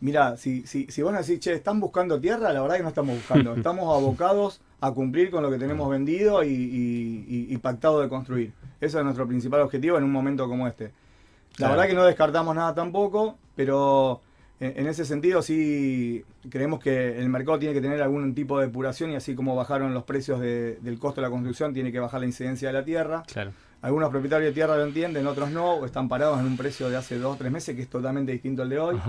Mira, 0.00 0.38
si, 0.38 0.66
si, 0.66 0.86
si 0.86 1.02
vos 1.02 1.12
decís, 1.12 1.40
che, 1.40 1.52
¿están 1.52 1.78
buscando 1.78 2.18
tierra? 2.18 2.54
La 2.54 2.62
verdad 2.62 2.76
que 2.78 2.82
no 2.84 2.88
estamos 2.88 3.16
buscando. 3.16 3.54
Estamos 3.56 3.94
abocados 3.94 4.62
a 4.80 4.92
cumplir 4.92 5.30
con 5.30 5.42
lo 5.42 5.50
que 5.50 5.58
tenemos 5.58 5.90
vendido 5.90 6.42
y, 6.42 7.58
pactado 7.60 8.00
de 8.00 8.08
construir. 8.08 8.54
Ese 8.80 8.96
es 8.96 9.04
nuestro 9.04 9.28
principal 9.28 9.60
objetivo 9.60 9.98
en 9.98 10.04
un 10.04 10.12
momento 10.12 10.48
como 10.48 10.66
este. 10.66 10.92
La 11.58 11.68
verdad 11.68 11.86
que 11.86 11.92
no 11.92 12.04
descartamos 12.04 12.56
nada 12.56 12.74
tampoco, 12.74 13.36
pero 13.54 14.22
en, 14.60 14.86
ese 14.86 15.04
sentido 15.04 15.42
sí 15.42 16.24
creemos 16.48 16.80
que 16.80 17.18
el 17.18 17.28
mercado 17.28 17.58
tiene 17.58 17.74
que 17.74 17.80
tener 17.80 18.00
algún 18.00 18.34
tipo 18.34 18.58
de 18.58 18.66
depuración 18.66 19.10
y 19.10 19.16
así 19.16 19.34
como 19.34 19.56
bajaron 19.56 19.92
los 19.94 20.04
precios 20.04 20.40
del 20.40 20.98
costo 20.98 21.20
de 21.20 21.26
la 21.26 21.30
construcción, 21.30 21.74
tiene 21.74 21.92
que 21.92 22.00
bajar 22.00 22.20
la 22.20 22.26
incidencia 22.26 22.68
de 22.68 22.74
la 22.74 22.84
tierra. 22.84 23.22
Claro. 23.26 23.52
Algunos 23.82 24.08
propietarios 24.08 24.50
de 24.50 24.54
tierra 24.54 24.76
lo 24.76 24.84
entienden, 24.84 25.26
otros 25.26 25.50
no, 25.50 25.74
o 25.74 25.84
están 25.84 26.08
parados 26.08 26.40
en 26.40 26.46
un 26.46 26.56
precio 26.56 26.88
de 26.88 26.96
hace 26.96 27.18
dos 27.18 27.34
o 27.34 27.38
tres 27.38 27.52
meses 27.52 27.76
que 27.76 27.82
es 27.82 27.90
totalmente 27.90 28.32
distinto 28.32 28.62
al 28.62 28.70
de 28.70 28.78
hoy. 28.78 29.00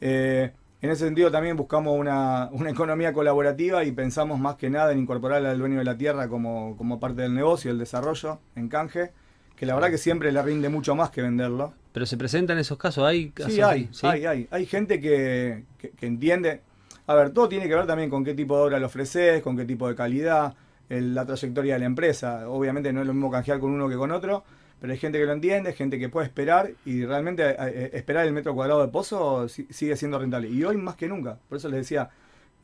Eh, 0.00 0.52
en 0.82 0.90
ese 0.90 1.06
sentido 1.06 1.30
también 1.30 1.56
buscamos 1.56 1.98
una, 1.98 2.50
economía 2.68 3.14
colaborativa 3.14 3.84
y 3.84 3.92
pensamos 3.92 4.38
más 4.38 4.56
que 4.56 4.68
nada 4.68 4.92
en 4.92 4.98
incorporar 4.98 5.46
al 5.46 5.58
dueño 5.58 5.78
de 5.78 5.84
la 5.84 5.96
tierra 5.96 6.28
como, 6.28 7.00
parte 7.00 7.22
del 7.22 7.34
negocio, 7.34 7.70
el 7.70 7.78
desarrollo, 7.78 8.40
en 8.54 8.68
canje, 8.68 9.12
que 9.56 9.66
la 9.66 9.74
verdad 9.74 9.90
que 9.90 9.98
siempre 9.98 10.32
le 10.32 10.42
rinde 10.42 10.68
mucho 10.68 10.94
más 10.94 11.10
que 11.10 11.22
venderlo. 11.22 11.74
Pero 11.92 12.06
se 12.06 12.16
presentan 12.16 12.58
esos 12.58 12.76
casos, 12.78 13.04
hay 13.04 13.32
Sí, 13.46 13.60
hay, 13.60 13.88
hay, 14.02 14.26
hay. 14.26 14.48
Hay 14.50 14.66
gente 14.66 15.00
que, 15.00 15.64
que, 15.78 16.06
entiende. 16.06 16.60
A 17.06 17.14
ver, 17.14 17.30
todo 17.30 17.48
tiene 17.48 17.68
que 17.68 17.74
ver 17.74 17.86
también 17.86 18.10
con 18.10 18.24
qué 18.24 18.34
tipo 18.34 18.56
de 18.56 18.62
obra 18.64 18.78
le 18.78 18.86
ofreces, 18.86 19.42
con 19.42 19.56
qué 19.56 19.64
tipo 19.64 19.88
de 19.88 19.94
calidad 19.94 20.54
la 20.88 21.24
trayectoria 21.24 21.74
de 21.74 21.80
la 21.80 21.86
empresa. 21.86 22.48
Obviamente 22.48 22.92
no 22.92 23.00
es 23.00 23.06
lo 23.06 23.14
mismo 23.14 23.30
canjear 23.30 23.58
con 23.58 23.70
uno 23.70 23.88
que 23.88 23.96
con 23.96 24.10
otro, 24.10 24.44
pero 24.80 24.92
hay 24.92 24.98
gente 24.98 25.18
que 25.18 25.24
lo 25.24 25.32
entiende, 25.32 25.72
gente 25.72 25.98
que 25.98 26.08
puede 26.08 26.26
esperar 26.26 26.70
y 26.84 27.04
realmente 27.04 27.50
eh, 27.50 27.56
eh, 27.58 27.90
esperar 27.94 28.26
el 28.26 28.32
metro 28.32 28.54
cuadrado 28.54 28.82
de 28.82 28.88
pozo 28.88 29.48
sigue 29.48 29.96
siendo 29.96 30.18
rentable. 30.18 30.48
Y 30.48 30.62
hoy 30.64 30.76
más 30.76 30.96
que 30.96 31.08
nunca. 31.08 31.38
Por 31.48 31.58
eso 31.58 31.68
les 31.68 31.80
decía, 31.80 32.10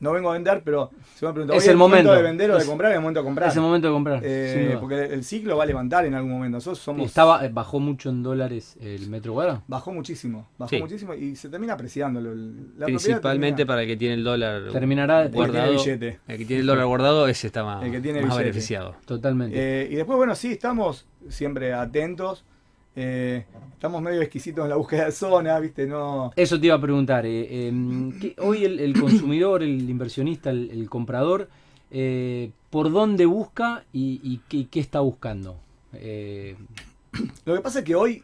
no 0.01 0.11
vengo 0.11 0.31
a 0.31 0.33
vender, 0.33 0.63
pero 0.65 0.89
se 1.15 1.25
me 1.27 1.31
pregunta, 1.31 1.55
es 1.55 1.67
el 1.67 1.77
momento. 1.77 2.11
de 2.11 2.23
vender 2.23 2.49
o 2.51 2.57
de 2.57 2.65
comprar, 2.65 2.91
es 2.91 2.95
el 2.95 3.01
momento 3.01 3.19
de 3.19 3.23
comprar. 3.23 3.49
Es 3.49 3.55
el 3.55 3.61
momento 3.61 3.87
de 3.87 3.93
comprar. 3.93 4.21
Eh, 4.23 4.77
porque 4.79 5.05
el 5.05 5.23
ciclo 5.23 5.55
va 5.55 5.63
a 5.63 5.65
levantar 5.67 6.05
en 6.05 6.15
algún 6.15 6.31
momento. 6.31 6.57
Nosotros 6.57 6.79
somos... 6.79 7.05
Estaba, 7.05 7.45
eh, 7.45 7.49
bajó 7.53 7.79
mucho 7.79 8.09
en 8.09 8.23
dólares 8.23 8.77
el 8.81 9.09
metro 9.09 9.33
cuadrado. 9.33 9.61
Bajó 9.67 9.93
muchísimo, 9.93 10.49
bajó 10.57 10.75
muchísimo 10.79 11.13
y 11.13 11.35
se 11.35 11.49
termina 11.49 11.73
apreciando. 11.73 12.19
La 12.19 12.87
Principalmente 12.87 13.65
para 13.65 13.83
el 13.83 13.87
que 13.87 13.95
tiene 13.95 14.15
el 14.15 14.23
dólar 14.23 14.71
terminará 14.71 15.27
guardado. 15.27 15.71
El 15.71 15.99
que, 15.99 16.19
el 16.27 16.37
que 16.39 16.45
tiene 16.45 16.61
el 16.61 16.67
dólar 16.67 16.87
guardado, 16.87 17.27
ese 17.27 17.47
está 17.47 17.63
más, 17.63 17.85
el 17.85 17.91
que 17.91 18.01
tiene 18.01 18.25
más 18.25 18.37
beneficiado. 18.37 18.95
Totalmente. 19.05 19.55
Eh, 19.55 19.87
y 19.91 19.95
después, 19.95 20.17
bueno, 20.17 20.33
sí, 20.33 20.53
estamos 20.53 21.05
siempre 21.29 21.73
atentos. 21.73 22.43
Eh, 22.95 23.45
estamos 23.73 24.01
medio 24.01 24.21
exquisitos 24.21 24.63
en 24.63 24.69
la 24.69 24.75
búsqueda 24.75 25.05
de 25.05 25.11
zona, 25.11 25.57
¿viste? 25.59 25.87
No... 25.87 26.31
Eso 26.35 26.59
te 26.59 26.65
iba 26.65 26.75
a 26.75 26.81
preguntar. 26.81 27.25
Eh, 27.25 27.67
em, 27.67 28.11
hoy 28.39 28.65
el, 28.65 28.99
consumidor, 28.99 29.63
el 29.63 29.89
inversionista, 29.89 30.49
el, 30.49 30.89
comprador, 30.89 31.47
eh, 31.89 32.51
¿por 32.69 32.91
dónde 32.91 33.25
busca 33.25 33.85
y, 33.93 34.39
qué, 34.49 34.79
está 34.79 34.99
buscando? 34.99 35.57
Lo 35.93 37.55
que 37.55 37.61
pasa 37.61 37.79
es 37.79 37.85
que 37.85 37.95
hoy, 37.95 38.23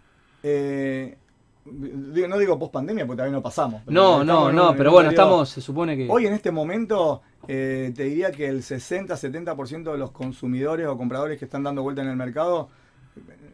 no 1.65 2.37
digo 2.37 2.59
post 2.59 2.73
pandemia 2.73 3.05
porque 3.05 3.17
todavía 3.17 3.37
no 3.37 3.43
pasamos. 3.43 3.83
No, 3.87 4.23
no, 4.23 4.51
no, 4.51 4.75
pero 4.75 4.91
bueno, 4.91 5.09
estamos, 5.09 5.49
se 5.49 5.61
supone 5.61 5.95
que... 5.95 6.07
Hoy 6.09 6.27
en 6.27 6.33
este 6.33 6.51
momento 6.51 7.21
te 7.47 7.91
diría 7.93 8.31
que 8.31 8.47
el 8.47 8.63
60-70% 8.63 9.93
de 9.93 9.97
los 9.97 10.11
consumidores 10.11 10.87
o 10.87 10.97
compradores 10.97 11.39
que 11.39 11.45
están 11.45 11.63
dando 11.63 11.83
vuelta 11.83 12.01
en 12.01 12.09
el 12.09 12.17
mercado 12.17 12.67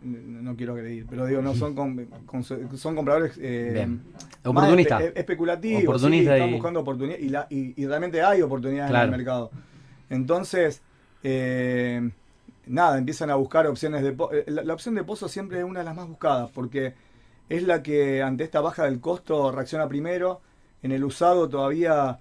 no 0.03 0.55
quiero 0.55 0.73
agredir, 0.73 1.05
pero 1.09 1.25
digo, 1.25 1.41
no 1.41 1.55
son 1.55 1.75
son 2.75 2.95
compradores 2.95 3.37
eh, 3.39 3.87
oportunistas, 4.43 5.03
especulativos, 5.15 6.03
están 6.03 6.51
buscando 6.51 6.81
oportunidades 6.81 7.47
y, 7.49 7.85
realmente 7.85 8.21
hay 8.21 8.41
oportunidades 8.41 8.93
en 8.93 9.01
el 9.01 9.11
mercado. 9.11 9.51
Entonces, 10.09 10.81
eh, 11.23 12.09
nada, 12.67 12.97
empiezan 12.97 13.29
a 13.29 13.35
buscar 13.35 13.65
opciones 13.67 14.03
de 14.03 14.09
eh, 14.09 14.43
la, 14.47 14.63
la, 14.63 14.73
opción 14.73 14.95
de 14.95 15.03
pozo 15.03 15.27
siempre 15.27 15.59
es 15.59 15.63
una 15.63 15.79
de 15.79 15.85
las 15.85 15.95
más 15.95 16.07
buscadas 16.07 16.51
porque 16.51 16.93
es 17.49 17.63
la 17.63 17.81
que 17.81 18.21
ante 18.21 18.43
esta 18.43 18.61
baja 18.61 18.83
del 18.83 18.99
costo 18.99 19.51
reacciona 19.51 19.87
primero. 19.87 20.41
En 20.81 20.91
el 20.91 21.03
usado 21.05 21.47
todavía 21.47 22.19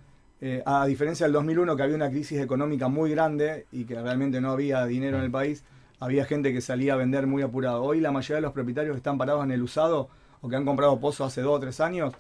a 0.65 0.87
diferencia 0.87 1.27
del 1.27 1.33
2001 1.33 1.77
que 1.77 1.83
había 1.83 1.95
una 1.97 2.11
crisis 2.11 2.41
económica 2.41 2.89
muy 2.89 3.11
grande 3.11 3.67
y 3.71 3.85
que 3.85 4.01
realmente 4.01 4.41
no 4.41 4.51
había 4.51 4.85
dinero 4.87 5.19
en 5.19 5.25
el 5.25 5.31
país, 5.31 5.65
había 6.03 6.25
gente 6.25 6.53
que 6.53 6.61
salía 6.61 6.95
a 6.95 6.97
vender 6.97 7.29
muy 7.29 7.43
apurado. 7.43 7.85
Hoy 7.85 8.01
la 8.01 8.11
mayoría 8.11 8.37
de 8.37 8.43
los 8.43 8.53
propietarios 8.53 8.95
que 8.95 8.99
están 8.99 9.19
parados 9.19 9.45
en 9.45 9.53
el 9.53 9.63
usado 9.63 10.09
o 10.41 10.49
que 10.49 10.57
han 10.57 10.65
comprado 10.65 10.99
pozos 10.99 11.29
hace 11.29 11.43
dos 11.43 11.57
o 11.57 11.61
tres 11.61 11.79
años, 11.81 12.13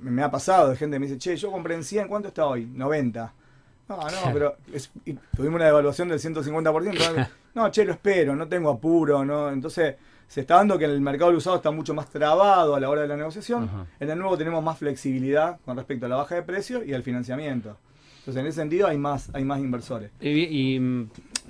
me, 0.00 0.22
ha 0.24 0.30
pasado 0.30 0.70
de 0.70 0.76
gente 0.76 0.96
que 0.96 0.98
me 1.00 1.06
dice, 1.06 1.18
che, 1.18 1.36
yo 1.36 1.52
compré 1.52 1.76
en 1.76 1.84
100, 1.84 2.08
¿cuánto 2.08 2.28
está 2.28 2.46
hoy? 2.46 2.66
90. 2.66 3.32
No, 3.88 3.96
no, 3.96 4.02
pero 4.32 4.56
tuvimos 5.36 5.54
una 5.56 5.66
devaluación 5.66 6.08
del 6.08 6.18
150%. 6.18 7.28
no, 7.54 7.70
che, 7.70 7.84
lo 7.84 7.92
espero, 7.92 8.34
no 8.34 8.48
tengo 8.48 8.70
apuro, 8.70 9.24
¿no? 9.24 9.50
Entonces, 9.50 9.94
se 10.26 10.40
está 10.40 10.56
dando 10.56 10.76
que 10.76 10.86
el 10.86 11.00
mercado 11.00 11.30
del 11.30 11.38
usado 11.38 11.56
está 11.56 11.70
mucho 11.70 11.94
más 11.94 12.10
trabado 12.10 12.74
a 12.74 12.80
la 12.80 12.90
hora 12.90 13.02
de 13.02 13.08
la 13.08 13.16
negociación. 13.16 13.70
En 14.00 14.10
el 14.10 14.18
nuevo 14.18 14.36
tenemos 14.36 14.64
más 14.64 14.78
flexibilidad 14.78 15.60
con 15.64 15.76
respecto 15.76 16.06
a 16.06 16.08
la 16.08 16.16
baja 16.16 16.34
de 16.34 16.42
precio 16.42 16.82
y 16.82 16.92
al 16.92 17.04
financiamiento. 17.04 17.76
Entonces, 18.18 18.40
en 18.40 18.46
ese 18.48 18.60
sentido 18.60 18.88
hay 18.88 18.98
más, 18.98 19.30
hay 19.32 19.44
más 19.44 19.60
inversores. 19.60 20.10
y 20.20 20.80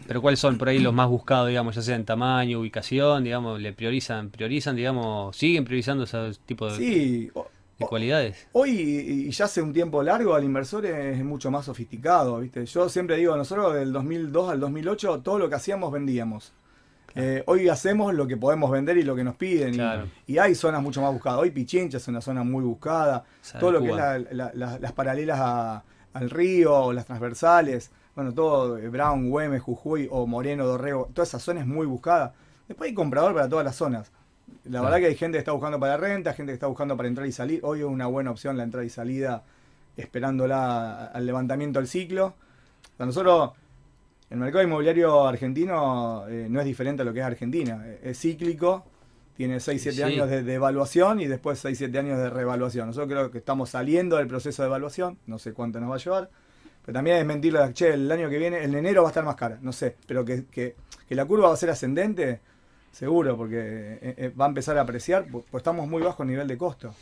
pero 0.07 0.23
¿cuáles 0.23 0.41
son 0.41 0.59
por 0.59 0.69
ahí 0.69 0.79
los 0.79 0.93
más 0.93 1.09
buscados, 1.09 1.49
digamos, 1.49 1.75
ya 1.75 1.83
sea 1.83 1.97
en 1.97 2.05
tamaño, 2.05 2.61
ubicación, 2.61 3.25
digamos, 3.25 3.61
le 3.61 3.73
priorizan, 3.73 4.31
priorizan, 4.31 4.77
digamos, 4.77 5.37
siguen 5.37 5.65
priorizando 5.65 6.05
ese 6.05 6.33
tipo 6.47 6.71
de, 6.71 7.31
cualidades? 7.89 8.47
Hoy, 8.53 8.71
y 8.71 9.31
ya 9.31 9.47
hace 9.47 9.61
un 9.61 9.73
tiempo 9.73 10.03
largo, 10.03 10.35
al 10.35 10.45
inversor 10.45 10.87
es 10.87 11.25
mucho 11.25 11.51
más 11.51 11.67
sofisticado, 11.67 12.39
¿viste? 12.41 12.65
Yo 12.67 12.89
siempre 12.89 13.17
digo, 13.17 13.37
nosotros 13.37 13.75
del 13.75 13.93
2002 13.93 14.51
al 14.51 14.61
2008, 14.61 15.21
todo 15.21 15.39
lo 15.39 15.49
que 15.49 15.57
hacíamos 15.57 15.93
vendíamos. 15.93 16.53
Eh, 17.15 17.43
hoy 17.47 17.69
hacemos 17.69 18.15
lo 18.15 18.27
que 18.27 18.37
podemos 18.37 18.71
vender 18.71 18.97
y 18.97 19.03
lo 19.03 19.15
que 19.15 19.25
nos 19.25 19.37
piden. 19.37 19.75
Y, 20.27 20.39
hay 20.39 20.55
zonas 20.55 20.83
mucho 20.83 21.03
más 21.03 21.13
buscadas. 21.13 21.41
Hoy 21.41 21.51
Pichincha 21.51 21.99
es 21.99 22.09
una 22.09 22.21
zona 22.21 22.43
muy 22.43 22.65
buscada. 22.65 23.25
todo 23.59 23.73
lo 23.73 23.83
que 23.83 23.91
es 23.91 24.33
las 24.33 24.93
paralelas 24.93 25.83
al 26.15 26.31
río 26.31 26.75
o 26.75 26.93
las 26.93 27.07
transversales 27.07 27.91
bueno, 28.15 28.35
todo 28.35 28.79
eh, 28.79 28.89
Brown, 28.89 29.31
Güemes, 29.31 29.63
Jujuy 29.63 30.09
o 30.11 30.27
Moreno, 30.27 30.67
Dorrego, 30.67 31.09
toda 31.15 31.25
esa 31.25 31.39
zona 31.39 31.61
es 31.61 31.67
muy 31.67 31.87
buscada. 31.87 32.35
Después 32.69 32.89
hay 32.89 32.95
comprador 32.95 33.35
para 33.35 33.49
todas 33.49 33.65
las 33.65 33.77
zonas. 33.77 34.11
La 34.65 34.81
verdad 34.83 34.99
que 34.99 35.07
hay 35.07 35.15
gente 35.17 35.37
que 35.37 35.41
está 35.41 35.53
buscando 35.53 35.81
para 35.81 35.97
renta, 35.97 36.35
gente 36.35 36.53
que 36.53 36.55
está 36.55 36.67
buscando 36.67 36.97
para 36.97 37.09
entrar 37.09 37.27
y 37.27 37.33
salir. 37.33 37.61
Hoy 37.63 37.81
es 37.81 37.87
una 37.87 38.07
buena 38.07 38.31
opción 38.31 38.57
la 38.57 38.65
entrada 38.65 38.85
y 38.85 38.91
salida, 38.91 39.43
esperándola 39.97 41.07
al 41.07 41.27
levantamiento 41.27 41.79
del 41.79 41.89
ciclo. 41.89 42.35
Para 42.97 43.07
nosotros, 43.07 43.53
el 44.31 44.39
mercado 44.39 44.63
inmobiliario 44.63 45.27
argentino 45.27 46.25
eh, 46.29 46.47
no 46.51 46.61
es 46.61 46.67
diferente 46.67 47.03
a 47.03 47.05
lo 47.05 47.13
que 47.13 47.21
es 47.21 47.25
Argentina. 47.25 47.85
Es 48.03 48.21
cíclico, 48.21 48.85
tiene 49.37 49.57
6-7 49.57 50.05
años 50.05 50.29
de, 50.29 50.43
de, 50.43 50.55
evaluación 50.55 51.21
y 51.21 51.27
después 51.27 51.65
6-7 51.65 51.99
años 51.99 52.19
de 52.19 52.31
reevaluación. 52.31 52.87
Nosotros 52.89 53.11
creo 53.11 53.31
que 53.31 53.39
estamos 53.39 53.71
saliendo 53.71 54.17
del 54.17 54.29
proceso 54.29 54.63
de 54.63 54.69
evaluación, 54.69 55.19
no 55.27 55.39
sé 55.39 55.55
cuánto 55.55 55.81
nos 55.81 55.91
va 55.91 55.95
a 55.95 55.99
llevar 55.99 56.42
pero 56.85 56.95
también 56.95 57.17
es 57.19 57.27
mentirle, 57.27 57.73
che, 57.73 57.95
el 57.95 58.11
año 58.11 58.29
que 58.29 58.39
viene, 58.39 58.63
en 58.65 58.75
enero 58.75 59.03
va 59.03 59.09
a 59.09 59.11
estar 59.11 59.25
más 59.25 59.37
cara, 59.37 59.59
no 59.61 59.73
sé, 59.73 59.97
pero 60.07 60.25
que, 60.25 60.47
que, 60.47 60.75
la 61.11 61.25
curva 61.27 61.49
va 61.49 61.55
a 61.55 61.59
ser 61.59 61.71
ascendente, 61.71 62.41
seguro, 62.91 63.37
porque 63.37 63.59
eh, 63.59 64.15
eh, 64.17 64.33
va 64.39 64.47
a 64.47 64.49
empezar 64.49 64.79
a 64.79 64.81
apreciar, 64.81 65.27
pues, 65.31 65.45
estamos 65.53 65.87
muy 65.87 66.03
bajo 66.03 66.25
nivel 66.25 66.49
de 66.49 66.57
costo. 66.57 66.95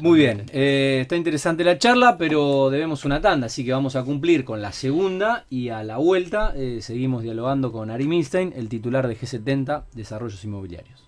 Muy 0.00 0.18
bien, 0.18 0.44
eh, 0.52 0.98
está 1.02 1.16
interesante 1.16 1.64
la 1.64 1.78
charla, 1.78 2.18
pero 2.18 2.68
debemos 2.68 3.04
una 3.04 3.20
tanda, 3.20 3.46
así 3.46 3.64
que 3.64 3.72
vamos 3.72 3.96
a 3.96 4.02
cumplir 4.02 4.44
con 4.44 4.60
la 4.60 4.72
segunda 4.72 5.46
y 5.48 5.68
a 5.68 5.84
la 5.84 5.98
vuelta 5.98 6.52
seguimos 6.80 7.22
dialogando 7.22 7.70
con 7.72 7.90
Ari 7.90 8.08
Milstein, 8.08 8.52
el 8.56 8.68
titular 8.68 9.06
de 9.06 9.16
G70, 9.16 9.84
Desarrollos 9.94 10.44
Inmobiliarios. 10.44 11.07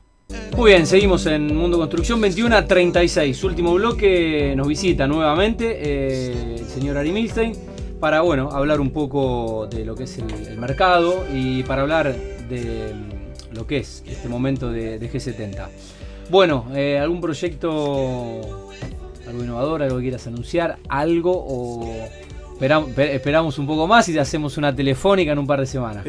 Muy 0.57 0.73
bien, 0.73 0.87
seguimos 0.87 1.27
en 1.27 1.57
Mundo 1.57 1.79
Construcción 1.79 2.21
21 2.21 2.55
a 2.55 2.65
36. 2.67 3.45
Último 3.45 3.75
bloque 3.75 4.55
nos 4.57 4.69
visita 4.69 5.07
nuevamente 5.07 5.79
eh, 5.81 6.57
el 6.59 6.67
señor 6.67 6.99
Ari 6.99 7.13
Milstein 7.13 7.55
para 7.99 8.21
bueno, 8.23 8.51
hablar 8.51 8.81
un 8.81 8.91
poco 8.91 9.67
de 9.67 9.85
lo 9.85 9.95
que 9.95 10.05
es 10.05 10.19
el, 10.19 10.59
mercado 10.59 11.25
y 11.33 11.63
para 11.63 11.83
hablar 11.83 12.15
de 12.49 12.95
mm, 12.95 13.55
lo 13.55 13.67
que 13.67 13.79
es 13.79 14.03
este 14.07 14.29
momento 14.29 14.71
de, 14.71 15.01
G70. 15.01 15.69
Bueno, 16.31 16.67
eh, 16.75 16.99
¿algún 16.99 17.21
proyecto, 17.21 18.41
algo 19.27 19.45
innovador, 19.45 19.83
algo 19.83 19.97
que 19.97 20.03
quieras 20.03 20.27
anunciar, 20.27 20.79
algo 20.89 21.33
o 21.35 22.09
esperamos 22.61 23.59
un 23.59 23.67
poco 23.67 23.87
más 23.87 24.09
y 24.09 24.19
hacemos 24.19 24.57
una 24.59 24.75
telefónica 24.75 25.33
en 25.33 25.38
un 25.38 25.47
par 25.47 25.61
de 25.61 25.67
semanas. 25.67 26.05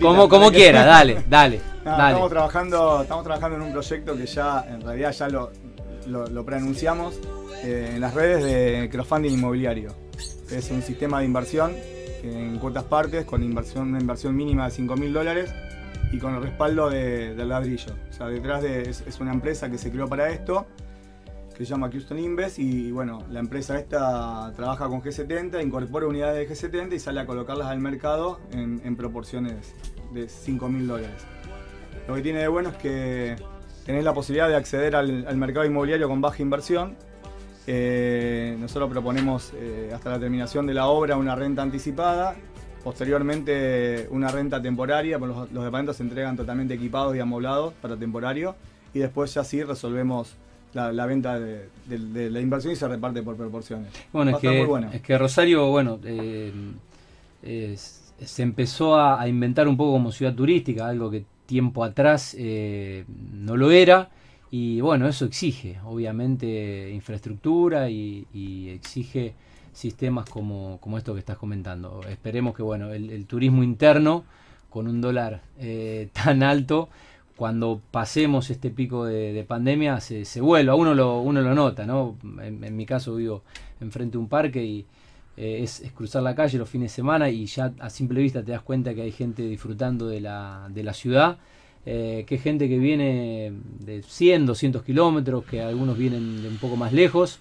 Como, 0.00 0.28
como, 0.28 0.50
quiera, 0.50 0.84
dale, 0.84 1.24
dale, 1.28 1.60
Estamos, 1.78 2.30
trabajando, 2.30 3.02
estamos 3.02 3.24
trabajando 3.24 3.56
en 3.56 3.62
un 3.62 3.72
proyecto 3.72 4.16
que 4.16 4.26
ya, 4.26 4.64
en 4.68 4.80
realidad 4.80 5.12
ya 5.12 5.28
lo, 5.28 5.50
lo, 6.06 6.44
preanunciamos 6.44 7.18
eh, 7.64 7.92
en 7.94 8.00
las 8.00 8.14
redes 8.14 8.42
de 8.44 8.88
crowdfunding 8.90 9.32
inmobiliario. 9.32 9.94
Es 10.50 10.70
un 10.70 10.82
sistema 10.82 11.20
de 11.20 11.26
inversión 11.26 11.74
en 12.22 12.58
cuotas 12.58 12.84
partes 12.84 13.24
con 13.24 13.42
inversión, 13.42 13.88
una 13.88 14.00
inversión 14.00 14.36
mínima 14.36 14.66
de 14.66 14.70
5 14.70 14.96
mil 14.96 15.12
dólares 15.12 15.52
y 16.12 16.18
con 16.18 16.34
el 16.34 16.42
respaldo 16.42 16.88
del 16.88 17.48
ladrillo. 17.48 17.94
O 18.10 18.12
sea, 18.12 18.28
detrás 18.28 18.62
de, 18.62 18.82
es 18.82 19.20
una 19.20 19.32
empresa 19.32 19.70
que 19.70 19.78
se 19.78 19.90
creó 19.90 20.08
para 20.08 20.30
esto 20.30 20.66
que 21.52 21.64
se 21.64 21.70
llama 21.70 21.90
Houston 21.90 22.18
Invest 22.18 22.58
y 22.58 22.90
bueno, 22.90 23.24
la 23.30 23.40
empresa 23.40 23.78
esta 23.78 24.52
trabaja 24.56 24.88
con 24.88 25.02
G70, 25.02 25.62
incorpora 25.62 26.06
unidades 26.06 26.48
de 26.48 26.54
G70 26.54 26.94
y 26.94 26.98
sale 26.98 27.20
a 27.20 27.26
colocarlas 27.26 27.68
al 27.68 27.78
mercado 27.78 28.40
en, 28.52 28.96
proporciones 28.96 29.74
de 30.12 30.28
5 30.28 30.68
mil 30.68 30.86
dólares. 30.86 31.24
Lo 32.08 32.14
que 32.14 32.22
tiene 32.22 32.40
de 32.40 32.48
bueno 32.48 32.70
es 32.70 32.76
que 32.76 33.36
tenés 33.84 34.04
la 34.04 34.14
posibilidad 34.14 34.48
de 34.48 34.56
acceder 34.56 34.96
al, 34.96 35.36
mercado 35.36 35.66
inmobiliario 35.66 36.08
con 36.08 36.20
baja 36.20 36.42
inversión. 36.42 36.96
Eh, 37.66 38.56
nosotros 38.58 38.90
proponemos 38.90 39.52
eh, 39.54 39.92
hasta 39.94 40.10
la 40.10 40.18
terminación 40.18 40.66
de 40.66 40.74
la 40.74 40.86
obra 40.86 41.16
una 41.16 41.36
renta 41.36 41.62
anticipada, 41.62 42.34
posteriormente 42.82 44.08
una 44.10 44.28
renta 44.28 44.60
temporaria, 44.60 45.18
los, 45.18 45.52
los 45.52 45.64
departamentos 45.64 45.96
se 45.96 46.02
entregan 46.02 46.36
totalmente 46.36 46.74
equipados 46.74 47.14
y 47.14 47.20
amoblados 47.20 47.72
para 47.74 47.96
temporario 47.96 48.56
y 48.94 48.98
después 48.98 49.32
ya 49.34 49.44
sí 49.44 49.62
resolvemos 49.62 50.36
la, 50.74 51.06
venta 51.06 51.38
de, 51.38 51.68
la 51.88 52.40
inversión 52.40 52.72
y 52.72 52.76
se 52.76 52.88
reparte 52.88 53.22
por 53.22 53.36
proporciones. 53.36 53.88
Bueno, 54.12 54.32
es 54.32 54.38
que, 54.38 54.86
es 54.92 55.02
que 55.02 55.18
Rosario, 55.18 55.68
bueno, 55.68 55.98
eh, 56.04 57.76
se 58.24 58.42
empezó 58.42 58.98
a, 58.98 59.26
inventar 59.28 59.68
un 59.68 59.76
poco 59.76 59.92
como 59.92 60.12
ciudad 60.12 60.34
turística, 60.34 60.86
algo 60.86 61.10
que 61.10 61.24
tiempo 61.46 61.84
atrás 61.84 62.34
eh, 62.38 63.04
no 63.32 63.56
lo 63.56 63.70
era. 63.70 64.10
Y 64.50 64.80
bueno, 64.82 65.08
eso 65.08 65.24
exige, 65.24 65.78
obviamente, 65.84 66.90
infraestructura 66.90 67.88
y, 67.88 68.26
exige 68.68 69.34
sistemas 69.72 70.28
como, 70.28 70.78
como, 70.80 70.98
esto 70.98 71.14
que 71.14 71.20
estás 71.20 71.38
comentando. 71.38 72.00
Esperemos 72.08 72.54
que 72.54 72.62
bueno, 72.62 72.92
el, 72.92 73.24
turismo 73.26 73.62
interno 73.62 74.24
con 74.68 74.88
un 74.88 75.00
dólar 75.00 75.40
eh, 75.58 76.08
tan 76.12 76.42
alto 76.42 76.90
cuando 77.36 77.80
pasemos 77.90 78.50
este 78.50 78.70
pico 78.70 79.04
de, 79.04 79.44
pandemia 79.46 80.00
se, 80.00 80.24
se 80.24 80.40
vuelva. 80.40 80.74
Uno 80.74 80.94
lo, 80.94 81.20
uno 81.20 81.40
lo 81.40 81.54
nota, 81.54 81.86
¿no? 81.86 82.16
En, 82.42 82.76
mi 82.76 82.86
caso 82.86 83.16
vivo 83.16 83.42
enfrente 83.80 84.12
de 84.12 84.18
un 84.18 84.28
parque 84.28 84.64
y 84.64 84.86
es, 85.36 85.82
cruzar 85.94 86.22
la 86.22 86.34
calle 86.34 86.58
los 86.58 86.68
fines 86.68 86.92
de 86.92 86.96
semana 86.96 87.30
y 87.30 87.46
ya 87.46 87.72
a 87.80 87.90
simple 87.90 88.20
vista 88.20 88.44
te 88.44 88.52
das 88.52 88.62
cuenta 88.62 88.94
que 88.94 89.02
hay 89.02 89.12
gente 89.12 89.42
disfrutando 89.42 90.06
de 90.06 90.20
la, 90.20 90.68
de 90.70 90.82
la 90.84 90.92
ciudad. 90.92 91.38
que 91.84 92.26
hay 92.28 92.38
gente 92.38 92.68
que 92.68 92.78
viene 92.78 93.52
de 93.80 94.02
100, 94.02 94.46
200 94.46 94.82
kilómetros, 94.82 95.44
que 95.44 95.62
algunos 95.62 95.96
vienen 95.98 96.42
de 96.42 96.48
un 96.48 96.58
poco 96.58 96.76
más 96.76 96.92
lejos. 96.92 97.40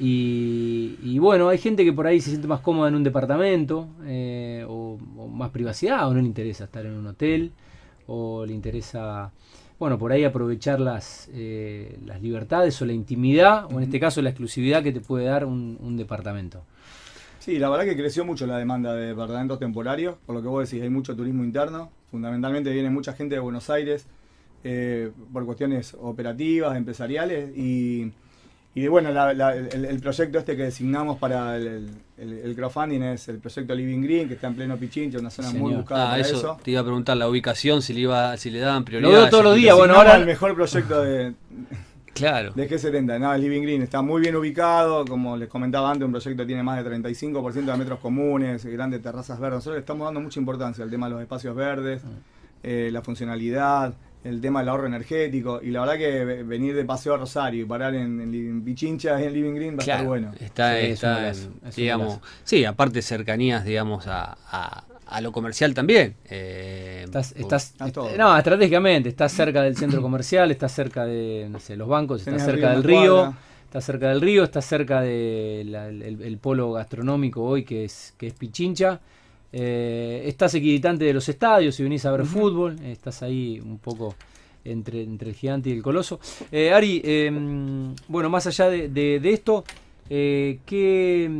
Y, 0.00 1.18
bueno, 1.18 1.48
hay 1.48 1.58
gente 1.58 1.84
que 1.84 1.92
por 1.92 2.06
ahí 2.06 2.20
se 2.20 2.30
siente 2.30 2.46
más 2.46 2.60
cómoda 2.60 2.88
en 2.88 2.94
un 2.94 3.02
departamento 3.02 3.88
o, 4.68 4.98
o, 5.16 5.28
más 5.28 5.50
privacidad 5.50 6.08
o 6.08 6.14
no 6.14 6.20
le 6.20 6.26
interesa 6.26 6.64
estar 6.64 6.86
en 6.86 6.92
un 6.92 7.06
hotel 7.06 7.52
o 8.08 8.44
le 8.44 8.52
interesa 8.52 9.30
bueno, 9.78 9.96
por 9.96 10.10
ahí 10.10 10.24
aprovechar 10.24 10.80
las, 10.80 11.28
eh, 11.32 11.98
las 12.04 12.20
libertades 12.20 12.80
o 12.82 12.84
la 12.84 12.92
intimidad, 12.92 13.66
o 13.72 13.78
en 13.78 13.84
este 13.84 14.00
caso 14.00 14.20
la 14.22 14.30
exclusividad 14.30 14.82
que 14.82 14.92
te 14.92 15.00
puede 15.00 15.26
dar 15.26 15.44
un, 15.44 15.96
departamento. 15.96 16.64
Sí, 17.38 17.58
la 17.58 17.68
verdad 17.68 17.84
que 17.84 17.96
creció 17.96 18.24
mucho 18.24 18.46
la 18.46 18.58
demanda 18.58 18.94
de 18.94 19.06
departamentos 19.06 19.58
temporarios, 19.58 20.16
por 20.26 20.34
lo 20.34 20.42
que 20.42 20.48
vos 20.48 20.68
decís, 20.68 20.82
hay 20.82 20.90
mucho 20.90 21.14
turismo 21.14 21.44
interno, 21.44 21.90
fundamentalmente 22.10 22.70
viene 22.72 22.90
mucha 22.90 23.12
gente 23.12 23.36
de 23.36 23.40
Buenos 23.40 23.70
Aires 23.70 24.06
eh, 24.64 25.12
por 25.32 25.46
cuestiones 25.46 25.96
operativas, 26.00 26.76
empresariales, 26.76 27.56
y 27.56 28.12
y 28.74 28.86
bueno, 28.86 29.08
el, 29.10 30.00
proyecto 30.00 30.38
este 30.38 30.56
que 30.56 30.64
designamos 30.64 31.18
para 31.18 31.56
el, 31.56 31.90
crowdfunding 32.54 33.02
es 33.02 33.28
el 33.28 33.38
proyecto 33.38 33.74
Living 33.74 34.02
Green, 34.02 34.28
que 34.28 34.34
está 34.34 34.46
en 34.46 34.54
pleno 34.54 34.76
Pichincha, 34.76 35.18
una 35.18 35.30
zona 35.30 35.50
muy 35.52 35.74
buscada 35.74 36.12
ah, 36.12 36.18
eso, 36.18 36.58
Te 36.62 36.70
iba 36.72 36.80
a 36.80 36.84
preguntar 36.84 37.16
la 37.16 37.28
ubicación, 37.28 37.82
si 37.82 37.92
le 37.92 38.00
iba, 38.00 38.36
si 38.36 38.50
le 38.50 38.60
daban 38.60 38.84
prioridad. 38.84 39.10
Lo 39.10 39.18
veo 39.18 39.30
todos 39.30 39.44
los 39.44 39.56
días, 39.56 39.74
bueno, 39.74 39.94
ahora 39.94 40.16
el 40.16 40.26
mejor 40.26 40.54
proyecto 40.54 41.02
de, 41.02 41.34
claro. 42.14 42.52
de 42.54 42.70
G70. 42.70 43.18
No, 43.18 43.34
el 43.34 43.40
Living 43.40 43.62
Green 43.62 43.82
está 43.82 44.00
muy 44.00 44.20
bien 44.20 44.36
ubicado, 44.36 45.04
como 45.06 45.36
les 45.36 45.48
comentaba 45.48 45.90
antes, 45.90 46.04
un 46.04 46.12
proyecto 46.12 46.46
tiene 46.46 46.62
más 46.62 46.84
de 46.84 46.88
35% 46.88 47.52
de 47.52 47.76
metros 47.76 47.98
comunes, 47.98 48.64
grandes 48.64 49.02
terrazas 49.02 49.40
verdes. 49.40 49.56
Nosotros 49.56 49.76
le 49.76 49.80
estamos 49.80 50.04
dando 50.04 50.20
mucha 50.20 50.38
importancia 50.38 50.84
al 50.84 50.90
tema 50.90 51.06
de 51.06 51.14
los 51.14 51.22
espacios 51.22 51.56
verdes, 51.56 52.02
ah. 52.04 52.08
eh, 52.62 52.90
la 52.92 53.02
funcionalidad 53.02 53.94
el 54.28 54.40
tema 54.40 54.60
del 54.60 54.68
ahorro 54.68 54.86
energético. 54.86 55.60
Y 55.62 55.70
la 55.70 55.80
verdad 55.80 55.96
que 55.96 56.24
venir 56.42 56.74
de 56.74 56.84
Paseo 56.84 57.14
a 57.14 57.16
Rosario 57.16 57.62
y 57.62 57.66
parar 57.66 57.94
en, 57.94 58.20
en 58.20 58.62
Pichincha, 58.62 59.20
en 59.20 59.32
Living 59.32 59.54
Green, 59.54 59.74
va 59.74 59.78
a 59.78 59.80
estar 59.80 60.04
bueno. 60.04 60.32
Está, 60.38 60.78
está 60.80 61.32
digamos, 61.74 62.20
sí, 62.44 62.64
aparte 62.64 63.02
cercanías, 63.02 63.64
digamos, 63.64 64.06
a, 64.06 64.36
a, 65.06 65.20
lo 65.20 65.32
comercial 65.32 65.74
también. 65.74 66.14
Eh, 66.28 67.02
estás, 67.04 67.32
estás 67.36 67.74
no, 68.16 68.36
estratégicamente, 68.36 69.08
estás 69.08 69.32
cerca 69.32 69.62
del 69.62 69.76
centro 69.76 70.02
comercial, 70.02 70.50
estás 70.50 70.72
cerca 70.72 71.06
de 71.06 71.48
no 71.50 71.58
sé, 71.58 71.76
los 71.76 71.88
bancos, 71.88 72.26
estás 72.26 72.44
cerca 72.44 72.70
del 72.70 72.84
río. 72.84 73.34
Estás 73.68 73.84
cerca 73.84 74.08
del 74.08 74.22
río, 74.22 74.44
estás 74.44 74.64
cerca 74.64 75.02
del 75.02 75.74
el, 75.74 76.38
polo 76.38 76.72
gastronómico 76.72 77.42
hoy 77.42 77.64
que 77.64 77.84
es, 77.84 78.14
que 78.16 78.28
es 78.28 78.32
Pichincha. 78.32 78.98
Eh, 79.50 80.22
estás 80.26 80.54
equidistante 80.54 81.04
de 81.04 81.12
los 81.12 81.28
estadios, 81.28 81.74
si 81.74 81.82
venís 81.82 82.04
a 82.04 82.12
ver 82.12 82.26
fútbol, 82.26 82.78
estás 82.84 83.22
ahí 83.22 83.60
un 83.60 83.78
poco 83.78 84.14
entre, 84.64 85.02
entre 85.02 85.30
el 85.30 85.34
gigante 85.34 85.70
y 85.70 85.72
el 85.72 85.82
coloso. 85.82 86.20
Eh, 86.52 86.72
Ari, 86.72 87.00
em, 87.04 87.94
bueno, 88.08 88.28
más 88.28 88.46
allá 88.46 88.68
de, 88.68 89.20
esto, 89.24 89.64
eh, 90.10 90.58
¿qué, 90.66 91.30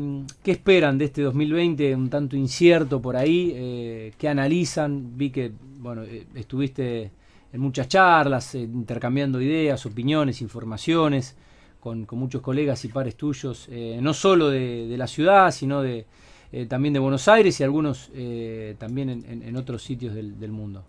esperan 0.44 0.96
de 0.96 1.06
este 1.06 1.22
2020 1.22 1.94
un 1.94 2.08
tanto 2.08 2.34
incierto 2.34 3.00
por 3.00 3.16
ahí? 3.16 4.12
¿Qué 4.16 4.28
analizan? 4.28 5.16
Vi 5.16 5.30
que 5.30 5.52
bueno, 5.78 6.02
estuviste 6.34 7.10
en 7.52 7.60
muchas 7.60 7.88
charlas, 7.88 8.54
intercambiando 8.54 9.40
ideas, 9.40 9.84
opiniones, 9.84 10.40
informaciones 10.40 11.36
con, 11.78 12.06
muchos 12.12 12.40
colegas 12.40 12.84
y 12.86 12.88
pares 12.88 13.16
tuyos, 13.16 13.68
no 14.00 14.14
solo 14.14 14.48
de 14.48 14.96
la 14.96 15.06
ciudad, 15.06 15.50
sino 15.50 15.82
de 15.82 16.06
eh, 16.50 16.64
también 16.64 16.94
de 16.94 17.00
Buenos 17.00 17.28
Aires 17.28 17.60
y 17.60 17.62
algunos 17.62 18.10
eh, 18.14 18.74
también 18.78 19.10
en, 19.10 19.56
otros 19.56 19.82
sitios 19.82 20.14
del, 20.14 20.50
mundo. 20.50 20.82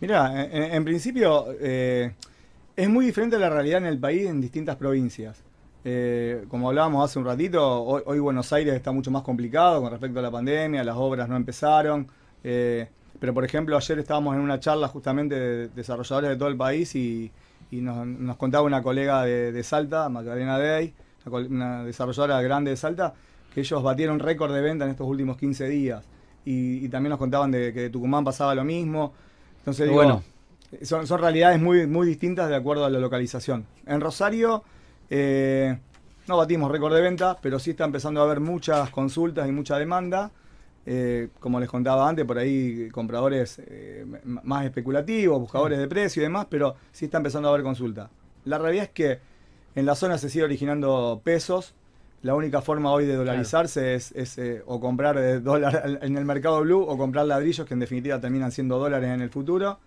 Mira, 0.00 0.48
en, 0.50 0.84
principio 0.84 1.46
eh, 1.60 2.14
es 2.74 2.88
muy 2.88 3.04
diferente 3.04 3.38
la 3.38 3.50
realidad 3.50 3.78
en 3.78 3.86
el 3.86 3.98
país 3.98 4.26
en 4.26 4.40
distintas 4.40 4.76
provincias. 4.76 5.42
como 6.48 6.68
hablábamos 6.68 7.04
hace 7.04 7.18
un 7.18 7.26
ratito, 7.26 7.82
hoy, 7.82 8.18
Buenos 8.20 8.50
Aires 8.54 8.74
está 8.74 8.90
mucho 8.90 9.10
más 9.10 9.22
complicado 9.22 9.82
con 9.82 9.90
respecto 9.90 10.18
a 10.18 10.22
la 10.22 10.30
pandemia, 10.30 10.82
las 10.82 10.96
obras 10.96 11.28
no 11.28 11.36
empezaron. 11.36 12.06
pero 12.42 13.34
por 13.34 13.44
ejemplo, 13.44 13.76
ayer 13.76 13.98
estábamos 13.98 14.34
en 14.34 14.40
una 14.40 14.58
charla 14.60 14.88
justamente 14.88 15.38
de 15.38 15.68
desarrolladores 15.68 16.30
de 16.30 16.36
todo 16.36 16.48
el 16.48 16.56
país 16.56 16.94
y, 16.96 17.30
nos, 17.70 18.36
contaba 18.38 18.64
una 18.64 18.82
colega 18.82 19.24
de, 19.24 19.62
Salta, 19.62 20.08
Magdalena 20.08 20.58
Day, 20.58 20.94
una 21.26 21.84
desarrolladora 21.84 22.40
grande 22.40 22.70
de 22.70 22.76
Salta, 22.78 23.14
que 23.54 23.60
ellos 23.60 23.82
batieron 23.82 24.18
récord 24.18 24.52
de 24.52 24.60
venta 24.60 24.84
en 24.84 24.90
estos 24.90 25.06
últimos 25.06 25.36
15 25.36 25.68
días. 25.68 26.04
Y, 26.44 26.88
también 26.88 27.10
nos 27.10 27.18
contaban 27.18 27.50
de 27.50 27.72
que 27.72 27.82
de 27.82 27.90
Tucumán 27.90 28.24
pasaba 28.24 28.54
lo 28.54 28.64
mismo. 28.64 29.12
Entonces, 29.58 29.86
digo, 29.86 29.96
bueno. 29.96 30.22
son, 30.82 31.06
realidades 31.18 31.60
muy, 31.60 31.86
muy 31.86 32.06
distintas 32.06 32.48
de 32.48 32.56
acuerdo 32.56 32.84
a 32.84 32.90
la 32.90 32.98
localización. 32.98 33.66
En 33.86 34.00
Rosario 34.00 34.64
eh, 35.08 35.78
no 36.26 36.36
batimos 36.36 36.70
récord 36.70 36.94
de 36.94 37.00
venta, 37.00 37.38
pero 37.40 37.58
sí 37.58 37.70
está 37.70 37.84
empezando 37.84 38.20
a 38.20 38.24
haber 38.24 38.40
muchas 38.40 38.90
consultas 38.90 39.48
y 39.48 39.52
mucha 39.52 39.78
demanda. 39.78 40.30
Eh, 40.84 41.28
como 41.38 41.60
les 41.60 41.68
contaba 41.68 42.08
antes, 42.08 42.24
por 42.24 42.38
ahí 42.38 42.88
compradores 42.90 43.60
eh, 43.64 44.04
más 44.24 44.64
especulativos, 44.64 45.38
buscadores 45.38 45.78
de 45.78 45.86
precio 45.86 46.22
y 46.22 46.24
demás, 46.24 46.46
pero 46.50 46.74
sí 46.90 47.04
está 47.04 47.18
empezando 47.18 47.48
a 47.48 47.52
haber 47.52 47.62
consulta. 47.62 48.10
La 48.44 48.58
realidad 48.58 48.86
es 48.86 48.90
que 48.90 49.20
en 49.74 49.86
la 49.86 49.94
zona 49.94 50.18
se 50.18 50.28
sigue 50.28 50.44
originando 50.44 51.20
pesos, 51.22 51.74
la 52.22 52.34
única 52.36 52.62
forma 52.62 52.92
hoy 52.92 53.04
de 53.04 53.16
dolarizarse 53.16 53.94
es, 53.94 54.38
eh, 54.38 54.62
o 54.66 54.78
comprar 54.78 55.18
eh, 55.18 55.40
dólar 55.40 55.98
en 56.02 56.16
el 56.16 56.24
mercado 56.24 56.60
blue 56.60 56.80
o 56.80 56.96
comprar 56.96 57.26
ladrillos 57.26 57.66
que 57.66 57.74
en 57.74 57.80
definitiva 57.80 58.20
terminan 58.20 58.52
siendo 58.52 58.78
dólares 58.78 59.10
en 59.10 59.20
el 59.20 59.30
futuro. 59.30 59.78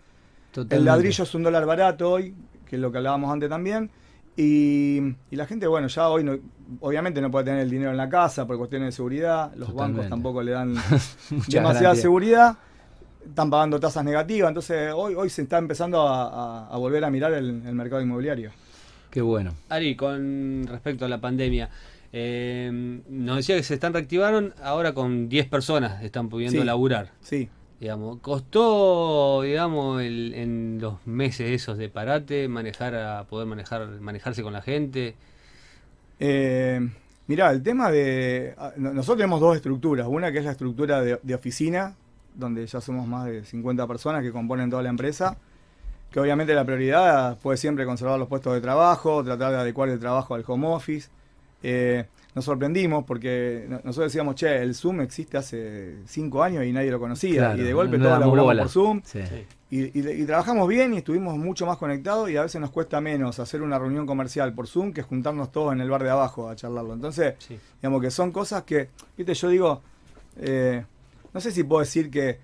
El 0.70 0.86
ladrillo 0.86 1.24
es 1.24 1.34
un 1.34 1.44
dólar 1.44 1.66
barato 1.66 2.12
hoy, 2.12 2.36
que 2.66 2.76
es 2.76 2.82
lo 2.82 2.92
que 2.92 2.98
hablábamos 2.98 3.32
antes 3.32 3.50
también. 3.50 3.90
Y, 4.38 5.16
la 5.32 5.46
gente, 5.46 5.66
bueno, 5.66 5.88
ya 5.88 6.10
hoy 6.10 6.26
no, 6.26 6.38
obviamente 6.82 7.22
no 7.22 7.32
puede 7.32 7.46
tener 7.46 7.62
el 7.62 7.70
dinero 7.70 7.92
en 7.92 7.98
la 7.98 8.10
casa 8.10 8.46
por 8.46 8.58
cuestiones 8.58 8.88
de 8.88 8.92
seguridad. 8.92 9.54
Los 9.56 9.74
bancos 9.74 10.10
tampoco 10.10 10.44
le 10.44 10.52
dan 10.52 10.76
demasiada 11.48 11.96
seguridad. 11.96 12.58
Están 13.26 13.50
pagando 13.50 13.80
tasas 13.80 14.04
negativas. 14.04 14.50
Entonces 14.50 14.92
hoy, 14.94 15.16
hoy 15.16 15.30
se 15.30 15.44
está 15.44 15.58
empezando 15.58 16.06
a, 16.06 16.78
volver 16.78 17.06
a 17.06 17.10
mirar 17.10 17.34
el, 17.34 17.64
el 17.66 17.76
mercado 17.76 18.02
inmobiliario. 18.02 18.52
Qué 19.10 19.22
bueno. 19.22 19.54
Ari, 19.70 19.96
con 19.96 20.68
respecto 20.68 21.06
a 21.06 21.08
la 21.08 21.22
pandemia. 21.22 21.70
Eh, 22.18 23.02
nos 23.10 23.36
decía 23.36 23.58
que 23.58 23.64
se 23.64 23.74
están 23.74 23.92
reactivaron, 23.92 24.54
ahora 24.64 24.94
con 24.94 25.28
10 25.28 25.50
personas 25.50 26.02
están 26.02 26.30
pudiendo 26.30 26.64
laburar. 26.64 27.12
Sí. 27.20 27.50
Digamos, 27.78 28.20
¿Costó, 28.22 29.42
digamos, 29.42 30.02
en 30.02 30.78
los 30.80 31.06
meses 31.06 31.52
esos 31.52 31.78
de 31.78 31.90
parate 31.90 32.48
manejar 32.48 32.96
a 32.96 33.26
poder 33.26 33.48
manejar 33.48 34.00
manejarse 34.00 34.44
con 34.44 34.54
la 34.54 34.62
gente? 34.62 35.18
Eh, 36.22 36.90
mirá, 37.28 37.52
el 37.52 37.62
tema 37.62 37.92
de... 37.92 38.56
Nosotros 38.78 39.18
tenemos 39.18 39.42
dos 39.42 39.58
estructuras. 39.58 40.08
Una 40.08 40.32
que 40.32 40.38
es 40.38 40.46
la 40.46 40.52
estructura 40.52 41.02
de, 41.02 41.36
oficina, 41.36 41.98
donde 42.34 42.66
ya 42.66 42.80
somos 42.80 43.10
más 43.10 43.26
de 43.26 43.44
50 43.44 43.86
personas 43.88 44.24
que 44.24 44.32
componen 44.32 44.70
toda 44.70 44.84
la 44.84 44.90
empresa. 44.90 45.38
Que 46.12 46.22
obviamente 46.22 46.54
la 46.54 46.64
prioridad 46.64 47.38
fue 47.40 47.58
siempre 47.58 47.86
conservar 47.86 48.18
los 48.18 48.30
puestos 48.30 48.54
de 48.54 48.62
trabajo, 48.62 49.22
tratar 49.22 49.52
de 49.52 49.58
adecuar 49.58 49.90
el 49.90 50.00
trabajo 50.00 50.34
al 50.34 50.46
home 50.48 50.68
office. 50.68 51.10
Eh, 51.68 52.06
nos 52.36 52.46
sorprendimos 52.46 53.06
porque 53.06 53.66
nosotros 53.84 54.12
decíamos, 54.12 54.36
che, 54.36 54.62
el 54.62 54.76
Zoom 54.76 55.02
existe 55.02 55.38
hace 55.38 55.96
cinco 56.06 56.44
años 56.44 56.64
y 56.64 56.72
nadie 56.72 56.92
lo 56.92 57.00
conocía. 57.00 57.56
y 57.58 57.62
de 57.62 57.74
golpe 57.74 57.98
todos 57.98 58.20
laburamos 58.20 58.56
por 58.58 58.70
Zoom. 58.70 59.02
Y, 59.72 60.26
trabajamos 60.26 60.68
bien 60.68 60.94
y 60.94 60.98
estuvimos 60.98 61.38
mucho 61.38 61.66
más 61.66 61.78
conectados 61.78 62.30
y 62.30 62.38
a 62.38 62.44
veces 62.44 62.62
nos 62.62 62.70
cuesta 62.70 63.02
menos 63.02 63.40
hacer 63.40 63.64
una 63.64 63.80
reunión 63.80 64.06
comercial 64.06 64.54
por 64.54 64.68
Zoom 64.68 64.94
que 64.94 65.02
juntarnos 65.02 65.52
todos 65.52 65.74
en 65.74 65.82
el 65.82 65.90
bar 65.90 66.04
de 66.04 66.12
abajo 66.12 66.48
a 66.50 66.56
charlarlo. 66.56 66.94
Entonces, 66.94 67.34
digamos 67.82 68.02
que 68.02 68.12
son 68.12 68.32
cosas 68.32 68.64
que, 68.64 68.90
viste, 69.18 69.34
yo 69.34 69.50
digo, 69.50 69.82
eh, 70.38 70.86
no 71.34 71.42
sé 71.42 71.52
si 71.52 71.64
puedo 71.64 71.80
decir 71.80 72.12
que, 72.12 72.38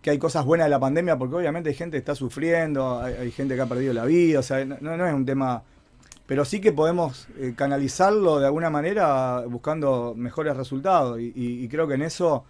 que 0.00 0.10
hay 0.10 0.18
cosas 0.18 0.44
buenas 0.44 0.66
de 0.66 0.70
la 0.70 0.78
pandemia 0.78 1.18
porque 1.18 1.34
obviamente 1.34 1.70
hay 1.70 1.74
gente 1.74 1.96
que 1.96 1.98
está 1.98 2.14
sufriendo, 2.14 3.00
hay, 3.00 3.32
gente 3.32 3.56
que 3.56 3.60
ha 3.60 3.66
perdido 3.66 3.92
la 3.92 4.04
vida, 4.04 4.38
o 4.38 4.42
sea, 4.42 4.64
no, 4.64 4.96
no 4.96 5.06
es 5.06 5.14
un 5.14 5.26
tema 5.26 5.64
pero 6.26 6.44
sí 6.44 6.60
que 6.60 6.72
podemos 6.72 7.28
eh, 7.38 7.54
canalizarlo 7.56 8.40
de 8.40 8.46
alguna 8.46 8.68
manera 8.68 9.44
buscando 9.46 10.14
mejores 10.16 10.56
resultados. 10.56 11.20
Y, 11.20 11.66
creo 11.68 11.86
que 11.86 11.94
en 11.94 12.02
eso 12.02 12.44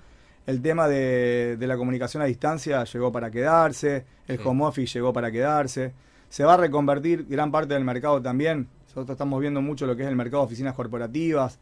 el 0.47 0.62
tema 0.62 0.89
de, 0.89 1.57
la 1.61 1.77
comunicación 1.77 2.23
a 2.23 2.27
distancia 2.27 2.85
llegó 2.85 3.12
para 3.12 3.31
quedarse, 3.31 4.05
el 4.29 4.41
home 4.43 4.65
office 4.65 4.95
llegó 4.95 5.12
para 5.12 5.31
quedarse. 5.31 5.93
Se 6.29 6.45
va 6.45 6.55
a 6.55 6.57
reconvertir 6.57 7.27
gran 7.29 7.53
parte 7.53 7.75
del 7.75 7.85
mercado 7.85 8.21
también. 8.23 8.69
Nosotros 8.89 9.15
estamos 9.15 9.41
viendo 9.41 9.61
mucho 9.61 9.87
lo 9.87 9.95
que 9.95 10.03
es 10.03 10.09
el 10.09 10.17
mercado 10.17 10.43
de 10.43 10.47
oficinas 10.47 10.75
corporativas. 10.75 11.59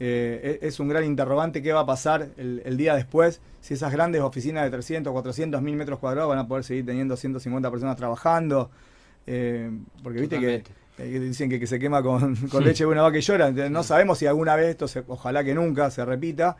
Eh, 0.00 0.58
e, 0.60 0.66
es 0.66 0.80
un 0.80 0.88
gran 0.88 1.04
interrogante 1.04 1.62
qué 1.62 1.72
va 1.72 1.80
a 1.80 1.86
pasar 1.86 2.28
el, 2.36 2.76
día 2.76 2.94
después, 2.94 3.40
si 3.60 3.74
esas 3.74 3.92
grandes 3.92 4.20
oficinas 4.22 4.64
de 4.64 4.70
300, 4.70 5.12
400 5.12 5.62
mil 5.62 5.76
metros 5.76 6.00
cuadrados 6.00 6.28
van 6.28 6.40
a 6.40 6.48
poder 6.48 6.64
seguir 6.64 6.84
teniendo 6.84 7.16
150 7.16 7.70
personas 7.70 7.96
trabajando. 7.96 8.70
Eh, 9.26 9.70
porque 10.02 10.20
viste 10.20 10.38
que 10.38 10.64
dicen 10.98 11.50
que, 11.50 11.66
se 11.66 11.78
quema 11.78 12.02
con, 12.02 12.36
leche 12.64 12.84
de 12.84 12.90
una 12.90 13.02
vaca 13.02 13.18
y 13.18 13.20
llora. 13.20 13.50
No 13.50 13.82
sabemos 13.82 14.18
si 14.18 14.26
alguna 14.26 14.56
vez 14.56 14.68
esto, 14.68 14.88
se, 14.88 15.02
ojalá 15.08 15.42
que 15.44 15.54
nunca, 15.54 15.90
se 15.90 16.04
repita. 16.04 16.56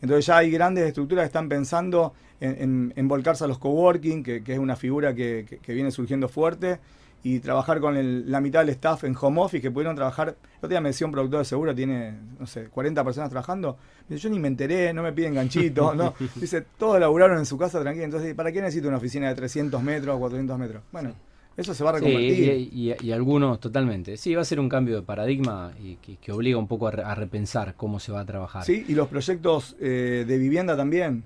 Entonces 0.00 0.26
ya 0.26 0.38
hay 0.38 0.50
grandes 0.50 0.86
estructuras 0.86 1.22
que 1.22 1.26
están 1.26 1.48
pensando 1.48 2.12
en, 2.40 3.08
volcarse 3.08 3.44
a 3.44 3.46
los 3.46 3.58
coworking, 3.58 4.22
que, 4.22 4.42
que 4.42 4.52
es 4.52 4.58
una 4.58 4.76
figura 4.76 5.14
que, 5.14 5.58
viene 5.66 5.90
surgiendo 5.90 6.28
fuerte, 6.28 6.78
y 7.22 7.40
trabajar 7.40 7.80
con 7.80 8.30
la 8.30 8.40
mitad 8.40 8.60
del 8.60 8.68
staff 8.68 9.02
en 9.04 9.16
home 9.20 9.40
office, 9.40 9.60
que 9.60 9.70
pudieron 9.70 9.96
trabajar. 9.96 10.28
El 10.28 10.56
otro 10.58 10.68
día 10.68 10.80
me 10.80 10.90
decía 10.90 11.06
un 11.06 11.12
productor 11.12 11.40
de 11.40 11.44
seguro, 11.44 11.74
tiene, 11.74 12.14
no 12.38 12.46
sé, 12.46 12.66
40 12.66 13.02
personas 13.02 13.30
trabajando. 13.30 13.78
Dice, 14.08 14.20
yo 14.20 14.30
ni 14.30 14.38
me 14.38 14.48
enteré, 14.48 14.92
no 14.92 15.02
me 15.02 15.12
piden 15.12 15.34
ganchito, 15.34 15.92
¿no? 15.96 16.14
Dice, 16.36 16.64
todos 16.78 17.00
laburaron 17.00 17.38
en 17.38 17.46
su 17.46 17.58
casa 17.58 17.80
tranquilo. 17.80 18.04
Entonces, 18.04 18.34
¿para 18.34 18.52
qué 18.52 18.60
necesito 18.60 18.86
una 18.86 18.98
oficina 18.98 19.28
de 19.28 19.34
300 19.34 19.82
metros, 19.82 20.18
400 20.18 20.58
metros? 20.58 20.82
Bueno. 20.92 21.14
Eso 21.56 21.74
se 21.74 21.82
va 21.82 21.90
a 21.90 21.92
reconvertir. 21.94 22.68
y, 22.72 23.12
algunos 23.12 23.60
totalmente. 23.60 24.16
Sí, 24.16 24.34
va 24.34 24.42
a 24.42 24.44
ser 24.44 24.60
un 24.60 24.68
cambio 24.68 24.96
de 24.96 25.02
paradigma 25.02 25.72
y 25.82 25.96
que, 25.96 26.32
obliga 26.32 26.58
un 26.58 26.68
poco 26.68 26.88
a, 26.88 27.14
repensar 27.14 27.74
cómo 27.76 27.98
se 27.98 28.12
va 28.12 28.20
a 28.20 28.26
trabajar. 28.26 28.64
Sí, 28.64 28.84
y 28.88 28.94
los 28.94 29.08
proyectos 29.08 29.76
eh, 29.80 30.24
de 30.26 30.38
vivienda 30.38 30.76
también. 30.76 31.24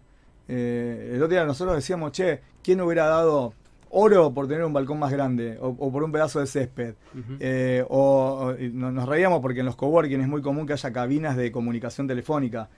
Eh, 0.49 1.13
el 1.15 1.23
otro 1.23 1.29
día 1.29 1.45
nosotros 1.45 1.77
decíamos, 1.77 2.13
che, 2.13 2.41
¿quién 2.63 2.81
hubiera 2.81 3.07
dado 3.07 3.55
oro 3.91 4.33
por 4.33 4.47
tener 4.47 4.65
un 4.65 4.73
balcón 4.73 4.99
más 5.01 5.13
grande 5.13 5.59
o, 5.61 5.91
por 5.91 6.05
un 6.05 6.13
pedazo 6.13 6.39
de 6.39 6.47
césped? 6.47 6.95
Eh, 7.41 7.85
o, 7.89 8.55
nos 8.73 9.09
reíamos 9.09 9.41
porque 9.41 9.61
en 9.61 9.67
los 9.67 9.77
coworking 9.77 10.21
es 10.21 10.29
muy 10.29 10.43
común 10.43 10.67
que 10.67 10.75
haya 10.75 10.93
cabinas 10.93 11.37
de 11.37 11.51
comunicación 11.51 12.07
telefónica. 12.07 12.69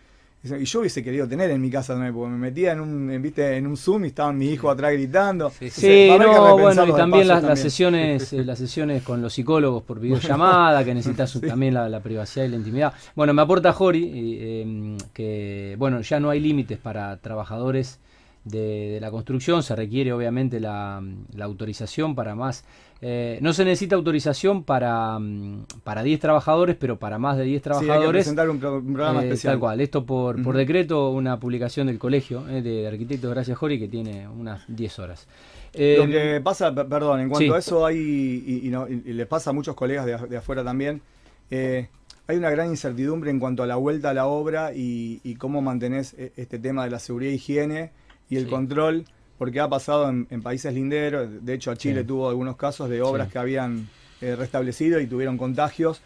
Y 0.44 0.64
yo 0.64 0.80
hubiese 0.80 1.04
querido 1.04 1.28
tener 1.28 1.50
en 1.50 1.60
mi 1.60 1.70
casa 1.70 1.92
también, 1.92 2.12
porque 2.12 2.30
me 2.30 2.38
metía 2.38 2.72
en 2.72 2.80
un, 2.80 3.22
¿viste? 3.22 3.56
en 3.56 3.66
un 3.66 3.76
Zoom 3.76 4.04
y 4.04 4.08
estaban 4.08 4.36
mis 4.36 4.50
hijos 4.52 4.72
atrás 4.72 4.92
gritando. 4.92 5.50
Sí, 5.70 6.10
no, 6.18 6.58
bueno, 6.58 6.84
y 6.84 6.92
también 6.92 7.28
las, 7.28 7.60
sesiones 7.60 8.32
eh, 8.32 8.44
las 8.44 8.58
sesiones 8.58 9.04
con 9.04 9.22
los 9.22 9.32
psicólogos 9.32 9.84
por 9.84 10.00
videollamada, 10.00 10.84
que 10.84 10.94
necesitas 10.94 11.40
también 11.46 11.74
la, 11.74 12.00
privacidad 12.00 12.46
y 12.46 12.48
la 12.48 12.56
intimidad. 12.56 12.92
Bueno, 13.14 13.32
me 13.34 13.42
aporta 13.42 13.72
Jori 13.72 14.38
em, 14.40 14.98
que, 15.12 15.76
bueno, 15.78 16.00
ya 16.00 16.18
no 16.18 16.28
hay 16.28 16.40
límites 16.40 16.78
para 16.78 17.16
trabajadores 17.18 18.00
de, 18.44 18.98
la 19.00 19.10
construcción, 19.10 19.62
se 19.62 19.76
requiere 19.76 20.12
obviamente 20.12 20.60
la, 20.60 21.02
la 21.34 21.44
autorización 21.44 22.14
para 22.14 22.34
más 22.34 22.64
eh, 23.04 23.38
no 23.42 23.52
se 23.52 23.64
necesita 23.64 23.96
autorización 23.96 24.62
para, 24.62 25.18
mm, 25.18 25.64
para 25.82 26.04
10 26.04 26.20
trabajadores, 26.20 26.76
pero 26.78 27.00
para 27.00 27.18
más 27.18 27.36
de 27.36 27.42
10 27.42 27.60
trabajadores. 27.60 27.98
Sí, 27.98 28.00
hay 28.00 28.06
que 28.06 28.12
presentar 28.12 28.48
un, 28.48 28.60
programa 28.60 29.22
eh, 29.22 29.24
especial. 29.24 29.54
Tal 29.54 29.60
cual. 29.60 29.80
Esto 29.80 30.06
por, 30.06 30.40
por 30.40 30.56
decreto, 30.56 31.10
una 31.10 31.40
publicación 31.40 31.88
del 31.88 31.98
colegio 31.98 32.48
eh, 32.48 32.62
de, 32.62 32.86
arquitectos 32.86 33.28
Gracias 33.28 33.58
Jori 33.58 33.80
que 33.80 33.88
tiene 33.88 34.28
unas 34.28 34.62
10 34.68 34.98
horas. 35.00 35.26
Lo 35.74 36.06
que 36.06 36.40
pasa, 36.44 36.72
perdón, 36.72 37.20
en 37.22 37.28
cuanto 37.28 37.54
a 37.54 37.58
eso 37.58 37.84
hay, 37.84 37.96
y, 37.96 38.70
les 39.12 39.26
pasa 39.26 39.50
a 39.50 39.52
muchos 39.52 39.74
colegas 39.74 40.06
de, 40.06 40.36
afuera 40.36 40.62
también, 40.62 41.02
hay 41.50 42.36
una 42.36 42.50
gran 42.50 42.68
incertidumbre 42.68 43.32
en 43.32 43.40
cuanto 43.40 43.64
a 43.64 43.66
la 43.66 43.74
vuelta 43.74 44.10
a 44.10 44.14
la 44.14 44.26
obra 44.26 44.72
y, 44.74 45.34
cómo 45.38 45.60
mantenés 45.60 46.14
este 46.36 46.60
tema 46.60 46.84
de 46.84 46.90
la 46.90 47.00
seguridad 47.00 47.32
e 47.32 47.34
higiene 47.34 47.90
y 48.28 48.36
el 48.36 48.48
control 48.48 49.04
porque 49.38 49.58
ha 49.58 49.68
pasado 49.68 50.08
en, 50.08 50.42
países 50.42 50.72
linderos, 50.72 51.28
de 51.44 51.54
hecho 51.54 51.74
Chile 51.74 52.04
tuvo 52.04 52.28
algunos 52.28 52.56
casos 52.56 52.88
de 52.88 53.02
obras 53.02 53.28
que 53.28 53.38
habían 53.38 53.88
eh, 54.20 54.36
restablecido 54.36 55.00
y 55.00 55.08
tuvieron 55.08 55.36
contagios. 55.36 56.00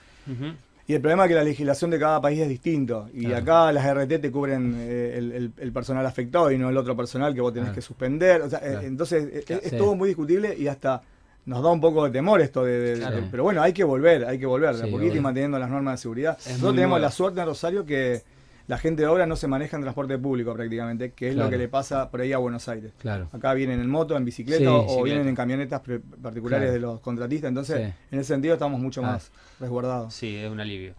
Y 0.88 0.94
el 0.94 1.00
problema 1.00 1.24
es 1.24 1.28
que 1.28 1.34
la 1.34 1.44
legislación 1.44 1.90
de 1.90 1.98
cada 1.98 2.20
país 2.20 2.40
es 2.40 2.48
distinto. 2.48 3.10
Y 3.12 3.32
acá 3.32 3.72
las 3.72 3.84
RT 3.84 4.20
te 4.20 4.30
cubren 4.30 4.74
eh, 4.78 5.50
el, 5.58 5.72
personal 5.72 6.06
afectado 6.06 6.50
y 6.50 6.56
no 6.56 6.70
el 6.70 6.76
otro 6.76 6.96
personal 6.96 7.34
que 7.34 7.40
vos 7.40 7.52
tenés 7.52 7.72
que 7.72 7.82
suspender. 7.82 8.42
Eh, 8.62 8.78
entonces 8.84 9.44
es, 9.48 9.76
todo 9.76 9.94
muy 9.96 10.08
discutible 10.08 10.56
y 10.56 10.68
hasta 10.68 11.02
nos 11.44 11.62
da 11.62 11.70
un 11.70 11.80
poco 11.80 12.04
de 12.04 12.10
temor 12.10 12.40
esto 12.40 12.64
de, 12.64 13.28
pero 13.30 13.44
bueno 13.44 13.62
hay 13.62 13.72
que 13.72 13.84
volver 13.84 14.24
hay 14.24 14.36
que 14.36 14.46
volver 14.46 14.74
de 14.74 14.88
poquito 14.88 15.14
y 15.14 15.20
manteniendo 15.20 15.58
las 15.58 15.68
normas 15.68 15.94
de 15.94 16.02
seguridad. 16.02 16.38
Nosotros 16.38 16.74
tenemos 16.74 17.00
la 17.00 17.10
suerte 17.10 17.40
en 17.40 17.46
Rosario 17.46 17.84
que 17.84 18.22
la 18.66 18.78
gente 18.78 19.02
de 19.02 19.08
obra 19.08 19.26
no 19.26 19.36
se 19.36 19.46
maneja 19.46 19.76
en 19.76 19.82
transporte 19.82 20.18
público 20.18 20.52
prácticamente, 20.54 21.12
que 21.12 21.30
es 21.30 21.36
lo 21.36 21.48
que 21.48 21.58
le 21.58 21.68
pasa 21.68 22.10
por 22.10 22.20
ahí 22.20 22.32
a 22.32 22.38
Buenos 22.38 22.68
Aires. 22.68 22.92
Claro. 22.98 23.28
Acá 23.32 23.54
vienen 23.54 23.80
en 23.80 23.88
moto, 23.88 24.16
en 24.16 24.24
bicicleta 24.24 24.72
o 24.72 25.02
vienen 25.02 25.28
en 25.28 25.34
camionetas 25.34 25.82
particulares 26.22 26.72
de 26.72 26.80
los 26.80 27.00
contratistas, 27.00 27.48
entonces 27.48 27.94
en 28.10 28.18
ese 28.18 28.24
sentido 28.24 28.54
estamos 28.54 28.80
mucho 28.80 29.02
ah. 29.04 29.12
más 29.12 29.30
resguardados. 29.60 30.12
Sí, 30.14 30.36
es 30.36 30.50
un 30.50 30.60
alivio. 30.60 30.94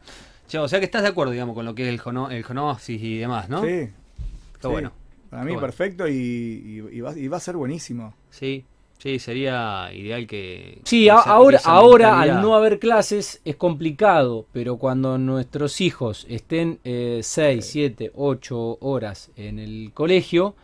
o 0.58 0.68
sea 0.68 0.80
que 0.80 0.86
estás 0.86 1.02
de 1.02 1.10
acuerdo, 1.10 1.32
digamos, 1.34 1.56
con 1.56 1.66
lo 1.66 1.76
que 1.76 1.84
es 1.84 1.90
el, 1.90 2.00
jono, 2.00 2.30
el 2.30 2.46
y 2.88 3.18
demás, 3.18 3.50
¿no? 3.50 3.64
Sí. 3.64 3.90
Está 4.54 4.70
bueno. 4.70 4.92
Para 5.30 5.44
mí 5.44 5.58
perfecto 5.58 6.08
y, 6.08 7.02
va, 7.02 7.18
y 7.18 7.28
va 7.28 7.38
a 7.38 7.42
ser 7.42 7.58
buenísimo. 7.58 8.14
Sí, 8.30 8.66
Sí, 9.08 9.20
sería 9.20 9.90
ideal 9.94 10.28
que... 10.28 10.82
Sí, 10.84 11.08
ahora, 11.08 11.62
ahora 11.64 12.20
al 12.20 12.42
no 12.42 12.56
haber 12.56 12.78
clases 12.78 13.40
es 13.46 13.56
complicado, 13.56 14.46
pero 14.52 14.76
cuando 14.76 15.18
nuestros 15.18 15.80
hijos 15.80 16.26
estén 16.28 16.82
6, 16.84 17.24
7, 17.66 18.12
8 18.14 18.80
horas 18.82 19.32
en 19.38 19.60
el 19.60 19.92
colegio, 19.94 20.56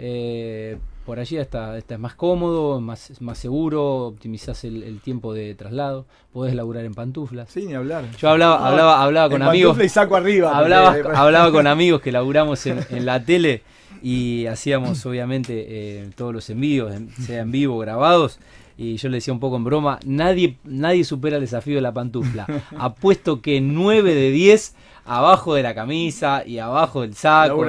eh, 0.00 0.78
por 1.06 1.20
allí 1.20 1.36
está, 1.36 1.78
está 1.78 1.96
más 1.96 2.16
cómodo, 2.16 2.80
más, 2.80 3.20
más 3.20 3.38
seguro, 3.38 4.06
optimizás 4.06 4.64
el, 4.64 5.00
tiempo 5.00 5.32
de 5.32 5.54
traslado, 5.54 6.04
podés 6.32 6.56
laburar 6.56 6.84
en 6.84 6.94
pantuflas. 6.94 7.50
Sí, 7.50 7.66
ni 7.66 7.74
hablar. 7.74 8.04
Yo 8.18 8.30
hablaba, 8.30 8.66
hablaba, 8.66 9.00
hablaba 9.00 9.30
con 9.30 9.42
amigos... 9.42 9.78
y 9.80 9.88
saco 9.88 10.16
arriba. 10.16 10.58
Hablaba, 10.58 10.96
hablaba 11.14 11.52
con 11.52 11.68
amigos 11.68 12.02
que 12.02 12.10
laburamos 12.10 12.66
en, 12.66 12.84
en 12.90 13.06
la 13.06 13.24
tele 13.24 13.62
y 14.02 14.46
hacíamos 14.46 15.04
obviamente 15.06 15.66
eh, 15.68 16.10
todos 16.16 16.32
los 16.32 16.48
envíos, 16.50 16.92
sea 17.20 17.40
en 17.40 17.52
vivo, 17.52 17.78
grabados. 17.78 18.38
Y 18.78 18.96
yo 18.96 19.08
le 19.10 19.18
decía 19.18 19.34
un 19.34 19.40
poco 19.40 19.56
en 19.56 19.64
broma, 19.64 20.00
nadie, 20.04 20.56
nadie 20.64 21.04
supera 21.04 21.36
el 21.36 21.42
desafío 21.42 21.76
de 21.76 21.82
la 21.82 21.92
pantufla. 21.92 22.46
Apuesto 22.78 23.42
que 23.42 23.60
9 23.60 24.14
de 24.14 24.30
10 24.30 24.74
abajo 25.04 25.54
de 25.54 25.62
la 25.62 25.74
camisa 25.74 26.44
y 26.46 26.58
abajo 26.58 27.02
del 27.02 27.14
saco 27.14 27.66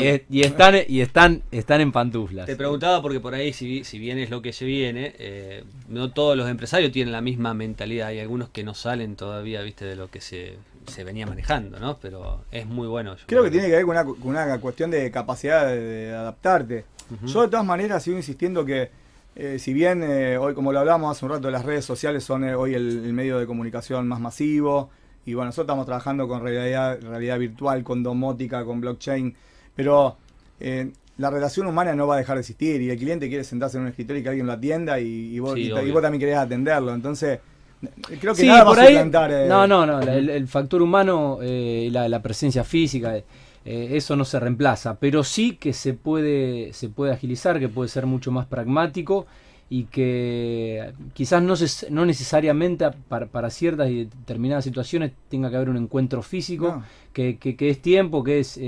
y, 0.00 0.40
están 0.40 0.76
y 0.88 1.00
están 1.00 1.42
están 1.50 1.80
en 1.80 1.92
pantuflas. 1.92 2.46
Te 2.46 2.56
preguntaba 2.56 3.02
porque 3.02 3.20
por 3.20 3.34
ahí 3.34 3.52
si, 3.52 3.84
si 3.84 3.98
bien 3.98 4.18
es 4.18 4.30
lo 4.30 4.40
que 4.40 4.52
se 4.52 4.64
viene, 4.64 5.14
eh, 5.18 5.64
no 5.88 6.10
todos 6.10 6.36
los 6.36 6.48
empresarios 6.48 6.92
tienen 6.92 7.12
la 7.12 7.20
misma 7.20 7.54
mentalidad. 7.54 8.08
Hay 8.08 8.20
algunos 8.20 8.48
que 8.50 8.62
no 8.64 8.74
salen 8.74 9.16
todavía, 9.16 9.62
viste, 9.62 9.84
de 9.84 9.96
lo 9.96 10.08
que 10.10 10.20
se 10.20 10.56
se 10.86 11.04
venía 11.04 11.26
manejando, 11.26 11.78
¿no? 11.78 11.98
Pero 11.98 12.44
es 12.50 12.66
muy 12.66 12.88
bueno. 12.88 13.16
Creo 13.26 13.42
que 13.42 13.50
tiene 13.50 13.66
que 13.66 13.76
ver 13.76 13.84
con 13.84 14.28
una, 14.28 14.58
cuestión 14.58 14.90
de 14.90 15.10
capacidad 15.10 15.66
de, 15.66 16.14
adaptarte. 16.14 16.84
Yo 17.24 17.42
de 17.42 17.48
todas 17.48 17.64
maneras 17.64 18.02
sigo 18.02 18.16
insistiendo 18.16 18.64
que 18.64 18.90
eh, 19.38 19.58
si 19.58 19.74
bien 19.74 20.02
eh, 20.02 20.38
hoy, 20.38 20.54
como 20.54 20.72
lo 20.72 20.80
hablamos 20.80 21.14
hace 21.14 21.26
un 21.26 21.32
rato, 21.32 21.50
las 21.50 21.62
redes 21.62 21.84
sociales 21.84 22.24
son 22.24 22.42
eh, 22.42 22.54
hoy 22.54 22.74
el, 22.74 23.12
medio 23.12 23.38
de 23.38 23.46
comunicación 23.46 24.08
más 24.08 24.18
masivo, 24.18 24.88
y 25.26 25.34
bueno, 25.34 25.48
nosotros 25.48 25.66
estamos 25.66 25.84
trabajando 25.84 26.26
con 26.26 26.42
realidad, 26.42 26.98
realidad 27.02 27.38
virtual, 27.38 27.84
con 27.84 28.02
domótica, 28.02 28.64
con 28.64 28.80
blockchain, 28.80 29.36
pero 29.74 30.16
la 31.18 31.30
relación 31.30 31.66
humana 31.66 31.94
no 31.94 32.06
va 32.06 32.14
a 32.14 32.18
dejar 32.18 32.36
de 32.36 32.40
existir, 32.40 32.80
y 32.80 32.88
el 32.88 32.96
cliente 32.96 33.28
quiere 33.28 33.44
sentarse 33.44 33.76
en 33.76 33.82
un 33.82 33.88
escritorio 33.90 34.20
y 34.20 34.22
que 34.22 34.28
alguien 34.30 34.46
lo 34.46 34.52
atienda, 34.52 34.98
y, 35.00 35.38
vos, 35.38 35.58
y 35.58 35.70
vos 35.70 36.00
también 36.00 36.20
querés 36.20 36.38
atenderlo. 36.38 36.94
Entonces, 36.94 37.40
Creo 38.20 38.34
que 38.34 38.44
nada 38.44 38.64
por 38.64 38.78
ahí, 38.78 38.96
eh. 38.96 39.46
No, 39.48 39.66
no, 39.66 39.86
no. 39.86 40.00
El, 40.00 40.48
factor 40.48 40.82
humano 40.82 41.38
eh, 41.42 41.88
la, 41.92 42.22
presencia 42.22 42.64
física, 42.64 43.16
eh, 43.16 43.24
eso 43.64 44.16
no 44.16 44.24
se 44.24 44.40
reemplaza. 44.40 44.98
Pero 44.98 45.24
sí 45.24 45.56
que 45.56 45.72
se 45.72 45.94
puede, 45.94 46.72
se 46.72 46.88
puede 46.88 47.12
agilizar, 47.12 47.58
que 47.58 47.68
puede 47.68 47.88
ser 47.88 48.06
mucho 48.06 48.30
más 48.30 48.46
pragmático 48.46 49.26
y 49.68 49.84
que 49.84 50.92
quizás 51.12 51.42
no, 51.42 51.54
no 51.90 52.06
necesariamente 52.06 52.88
para, 53.08 53.50
ciertas 53.50 53.90
y 53.90 54.04
determinadas 54.04 54.64
situaciones 54.64 55.12
tenga 55.28 55.50
que 55.50 55.56
haber 55.56 55.68
un 55.68 55.76
encuentro 55.76 56.22
físico, 56.22 56.82
que, 57.12 57.36
que, 57.38 57.68
es 57.68 57.82
tiempo, 57.82 58.22
que 58.22 58.40
es 58.40 58.58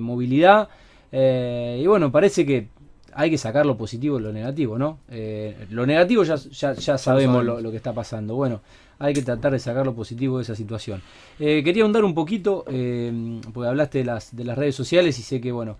movilidad. 0.00 0.68
y 1.12 1.86
bueno, 1.86 2.10
parece 2.10 2.46
que 2.46 2.68
hay 3.14 3.30
que 3.30 3.38
sacar 3.38 3.66
lo 3.66 3.76
positivo 3.76 4.18
y 4.18 4.22
lo 4.22 4.32
negativo, 4.32 4.78
¿no? 4.78 4.98
Eh, 5.10 5.66
lo 5.70 5.86
negativo 5.86 6.24
ya, 6.24 6.36
ya, 6.36 6.98
sabemos 6.98 7.44
lo, 7.44 7.70
que 7.70 7.76
está 7.76 7.92
pasando. 7.92 8.34
Bueno, 8.34 8.60
hay 8.98 9.14
que 9.14 9.22
tratar 9.22 9.52
de 9.52 9.58
sacar 9.58 9.86
lo 9.86 9.94
positivo 9.94 10.38
de 10.38 10.42
esa 10.42 10.54
situación. 10.54 11.02
Eh, 11.38 11.62
quería 11.64 11.82
ahondar 11.84 12.04
un 12.04 12.14
poquito, 12.14 12.64
eh, 12.68 13.40
porque 13.52 13.68
hablaste 13.68 13.98
de 13.98 14.04
las, 14.04 14.34
de 14.34 14.44
las 14.44 14.58
redes 14.58 14.74
sociales 14.74 15.18
y 15.18 15.22
sé 15.22 15.40
que, 15.40 15.52
bueno, 15.52 15.76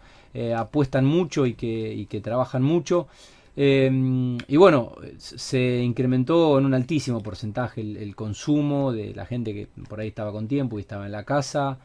apuestan 0.57 1.05
mucho 1.05 1.47
y 1.47 1.55
que, 1.55 1.93
y 1.95 2.07
que 2.07 2.21
trabajan 2.21 2.62
mucho. 2.62 3.09
y 3.57 4.57
bueno, 4.57 4.93
se 5.19 5.79
incrementó 5.83 6.59
en 6.59 6.64
un 6.64 6.75
altísimo 6.75 7.23
porcentaje 7.23 7.81
el, 7.81 8.14
consumo 8.14 8.93
de 8.93 9.14
la 9.14 9.27
gente 9.27 9.53
que 9.53 9.67
por 9.88 9.99
ahí 10.01 10.09
estaba 10.09 10.31
con 10.31 10.47
tiempo 10.47 10.79
y 10.79 10.83
estaba 10.83 11.07
en 11.07 11.12
la 11.12 11.25
casa 11.25 11.79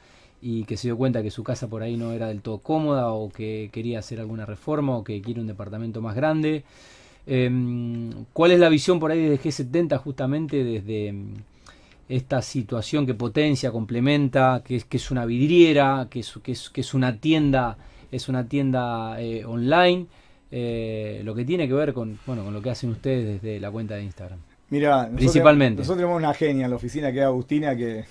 y 0.46 0.66
que 0.66 0.76
se 0.76 0.90
dio 0.90 0.98
cuenta 0.98 1.24
que 1.24 1.32
su 1.32 1.42
casa 1.42 1.70
por 1.70 1.84
ahí 1.84 1.96
no 1.96 2.12
era 2.12 2.28
del 2.28 2.42
todo 2.42 2.58
cómoda 2.58 3.14
o 3.14 3.30
que 3.30 3.70
quería 3.72 4.00
hacer 4.00 4.20
alguna 4.20 4.46
reforma 4.46 4.98
o 4.98 5.04
que 5.04 5.22
quiere 5.22 5.40
un 5.40 5.48
departamento 5.48 6.02
más 6.02 6.18
grande. 6.18 6.66
Em, 7.26 8.12
¿Cuál 8.34 8.52
es 8.52 8.60
la 8.60 8.68
visión 8.68 9.00
por 9.00 9.12
ahí 9.12 9.24
de 9.24 9.40
G70 9.40 9.98
justamente 10.00 10.66
desde 10.66 11.08
em, 11.08 11.36
esta 12.10 12.42
situación 12.42 13.06
que 13.06 13.14
potencia, 13.14 13.72
complementa, 13.72 14.62
que 14.66 14.76
es, 14.76 14.84
que 14.84 14.98
es 14.98 15.12
una 15.12 15.26
vidriera, 15.26 16.08
que 16.10 16.20
es, 16.20 16.34
que 16.44 16.52
es, 16.52 16.70
que 16.70 16.82
es 16.82 16.94
una 16.94 17.16
tienda, 17.18 17.78
es 18.12 18.28
una 18.28 18.46
tienda 18.46 19.22
eh, 19.22 19.46
online, 19.46 20.08
eh, 20.52 21.22
lo 21.24 21.34
que 21.34 21.46
tiene 21.46 21.70
que 21.70 21.74
ver 21.74 21.94
con, 21.94 22.20
bueno, 22.26 22.44
con 22.44 22.54
lo 22.54 22.62
que 22.62 22.70
hacen 22.70 22.90
ustedes 22.90 23.42
desde 23.42 23.62
la 23.62 23.72
cuenta 23.72 23.96
de 23.96 24.04
Instagram? 24.04 24.40
Mira, 24.70 25.10
principalmente. 25.16 25.80
Nosotros, 25.80 26.00
tenemos 26.00 26.18
una 26.18 26.34
genia 26.34 26.66
en 26.66 26.72
la 26.72 26.76
oficina 26.76 27.14
que 27.14 27.20
es 27.20 27.26
Agustina 27.26 27.78
que 27.78 28.04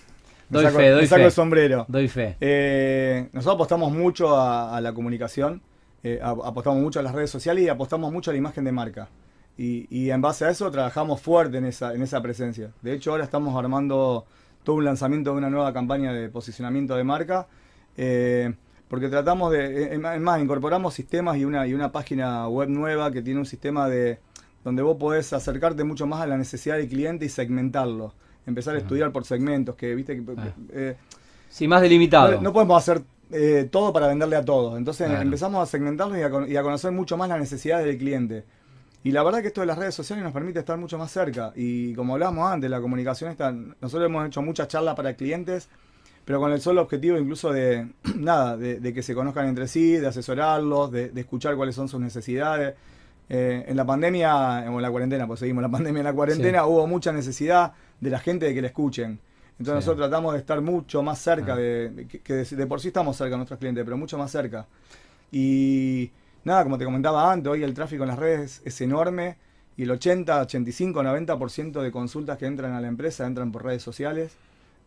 Doy 0.53 0.67
fe, 0.67 0.91
doy 0.91 1.07
saco 1.07 1.25
el 1.25 1.33
sombrero. 1.33 1.87
Doy 1.89 2.09
fe. 2.09 2.37
Eh, 2.41 3.29
nosotros 3.33 3.55
apostamos 3.55 3.93
mucho 3.93 4.39
a, 4.39 4.79
la 4.81 4.93
comunicación, 4.93 5.63
eh, 6.03 6.21
apostamos 6.23 6.81
mucho 6.81 7.01
a 7.01 7.03
las 7.03 7.15
redes 7.15 7.31
sociales 7.31 7.65
y 7.65 7.69
apostamos 7.69 8.13
mucho 8.13 8.31
a 8.31 8.35
la 8.35 8.39
imagen 8.39 8.65
de 8.65 8.73
marca. 8.73 9.09
Y, 9.57 10.11
en 10.11 10.21
base 10.21 10.45
a 10.45 10.51
eso 10.51 10.71
trabajamos 10.71 11.21
fuerte 11.21 11.59
en 11.59 11.67
esa, 11.67 11.95
en 11.95 12.03
esa 12.03 12.21
presencia. 12.21 12.73
De 12.83 12.93
hecho, 12.93 13.13
ahora 13.13 13.25
estamos 13.25 13.57
armando 13.57 14.27
todo 14.65 14.77
un 14.77 14.85
lanzamiento 14.85 15.31
de 15.31 15.37
una 15.39 15.51
nueva 15.51 15.73
campaña 15.73 16.13
de 16.13 16.29
posicionamiento 16.29 16.97
de 16.97 17.05
marca. 17.05 17.47
Eh, 17.97 18.53
porque 18.89 19.09
tratamos 19.09 19.53
de, 19.53 19.95
es 19.95 20.21
más, 20.21 20.43
incorporamos 20.43 20.93
sistemas 20.93 21.39
y 21.39 21.47
una, 21.47 21.67
y 21.67 21.73
una 21.73 21.93
página 21.93 22.47
web 22.49 22.69
nueva 22.69 23.11
que 23.11 23.23
tiene 23.23 23.41
un 23.41 23.47
sistema 23.47 23.89
de 23.89 24.19
donde 24.65 24.83
vos 24.83 24.97
podés 24.99 25.33
acercarte 25.33 25.83
mucho 25.85 26.07
más 26.07 26.21
a 26.21 26.27
la 26.27 26.37
necesidad 26.37 26.77
del 26.77 26.89
cliente 26.89 27.25
y 27.25 27.29
segmentarlo. 27.29 28.15
Empezar 28.47 28.75
a 28.75 28.79
estudiar 28.79 29.13
por 29.13 29.25
segmentos, 29.25 29.77
que 29.77 29.95
viste 29.95 30.17
que... 30.17 30.25
Eh, 30.73 30.97
sí, 31.49 31.69
más 31.69 31.81
delimitado. 31.81 32.41
No, 32.41 32.53
podemos 32.53 32.77
hacer 32.77 33.03
eh, 33.31 33.69
todo 33.71 33.93
para 33.93 34.09
venderle 34.09 34.37
a 34.37 34.45
todos. 34.45 34.77
Entonces 34.77 35.11
empezamos 35.11 35.63
a 35.63 35.71
segmentarlos 35.71 36.19
y 36.49 36.57
a, 36.57 36.63
conocer 36.63 36.93
mucho 36.93 37.17
más 37.17 37.29
las 37.29 37.39
necesidades 37.39 37.87
del 37.87 37.99
cliente. 37.99 38.45
Y 39.05 39.11
la 39.11 39.23
verdad 39.23 39.41
que 39.41 39.49
esto 39.49 39.63
de 39.63 39.67
las 39.67 39.79
redes 39.79 39.95
sociales 39.95 40.23
nos 40.23 40.33
permite 40.33 40.61
estar 40.61 40.79
mucho 40.79 40.99
más 40.99 41.11
cerca. 41.11 41.53
Y 41.57 41.95
como 41.95 42.15
hablábamos 42.15 42.51
antes, 42.51 42.71
la 42.71 42.81
comunicación 42.81 43.31
está. 43.31 43.51
Nosotros 43.53 44.07
hemos 44.07 44.27
hecho 44.27 44.43
muchas 44.43 44.69
charlas 44.69 44.95
para 44.95 45.15
clientes, 45.15 45.69
pero 46.25 46.41
con 46.41 46.53
el 46.53 46.61
solo 46.61 46.83
objetivo 46.83 47.17
incluso 47.17 47.53
de 47.53 47.89
nada, 48.17 48.57
de, 48.57 48.93
que 48.93 49.03
se 49.03 49.15
conozcan 49.15 49.49
entre 49.49 49.67
sí, 49.67 49.93
de 49.93 50.07
asesorarlos, 50.07 50.93
de, 50.93 51.11
escuchar 51.17 51.57
cuáles 51.57 51.75
son 51.75 51.89
sus 51.89 52.01
necesidades. 52.01 52.75
Eh, 53.29 53.65
en 53.67 53.77
la 53.77 53.87
pandemia, 53.87 54.71
o 54.71 54.77
en 54.77 54.83
la 54.83 54.91
cuarentena, 54.91 55.27
pues 55.27 55.41
seguimos 55.41 55.63
la 55.63 55.69
pandemia 55.71 56.01
en 56.01 56.05
la 56.05 56.13
cuarentena, 56.13 56.67
hubo 56.67 56.87
mucha 56.87 57.13
necesidad 57.13 57.73
de 58.03 58.11
la 58.11 58.19
gente 58.19 58.47
de 58.47 58.55
que 58.55 58.61
le 58.61 58.67
escuchen. 58.67 59.19
Entonces 59.53 59.87
nosotros 59.87 60.09
tratamos 60.09 60.33
de 60.33 60.41
estar 60.41 60.61
mucho 60.61 61.03
más 61.03 61.21
cerca, 61.21 61.55
ah. 61.55 61.57
de, 61.57 62.21
que, 62.23 62.35
de, 62.35 62.67
por 62.67 62.81
sí 62.81 62.89
estamos 62.89 63.17
cerca 63.17 63.31
de 63.31 63.37
nuestros 63.37 63.61
clientes, 63.61 63.85
pero 63.85 63.97
mucho 63.97 64.19
más 64.19 64.31
cerca. 64.31 64.67
Y 65.31 66.11
nada, 66.45 66.65
como 66.65 66.77
te 66.77 66.85
comentaba 66.85 67.33
antes, 67.33 67.51
hoy 67.51 67.63
el 67.63 67.73
tráfico 67.73 68.03
en 68.03 68.09
las 68.09 68.19
redes 68.19 68.61
es 68.65 68.81
enorme 68.81 69.37
y 69.77 69.85
el 69.85 69.91
80, 69.93 70.41
85, 70.43 71.03
90% 71.03 71.81
de 71.81 71.93
consultas 71.93 72.39
que 72.39 72.47
entran 72.47 72.73
a 72.73 72.81
la 72.81 72.89
empresa 72.89 73.25
entran 73.25 73.53
por 73.53 73.65
redes 73.65 73.85
sociales. 73.85 74.33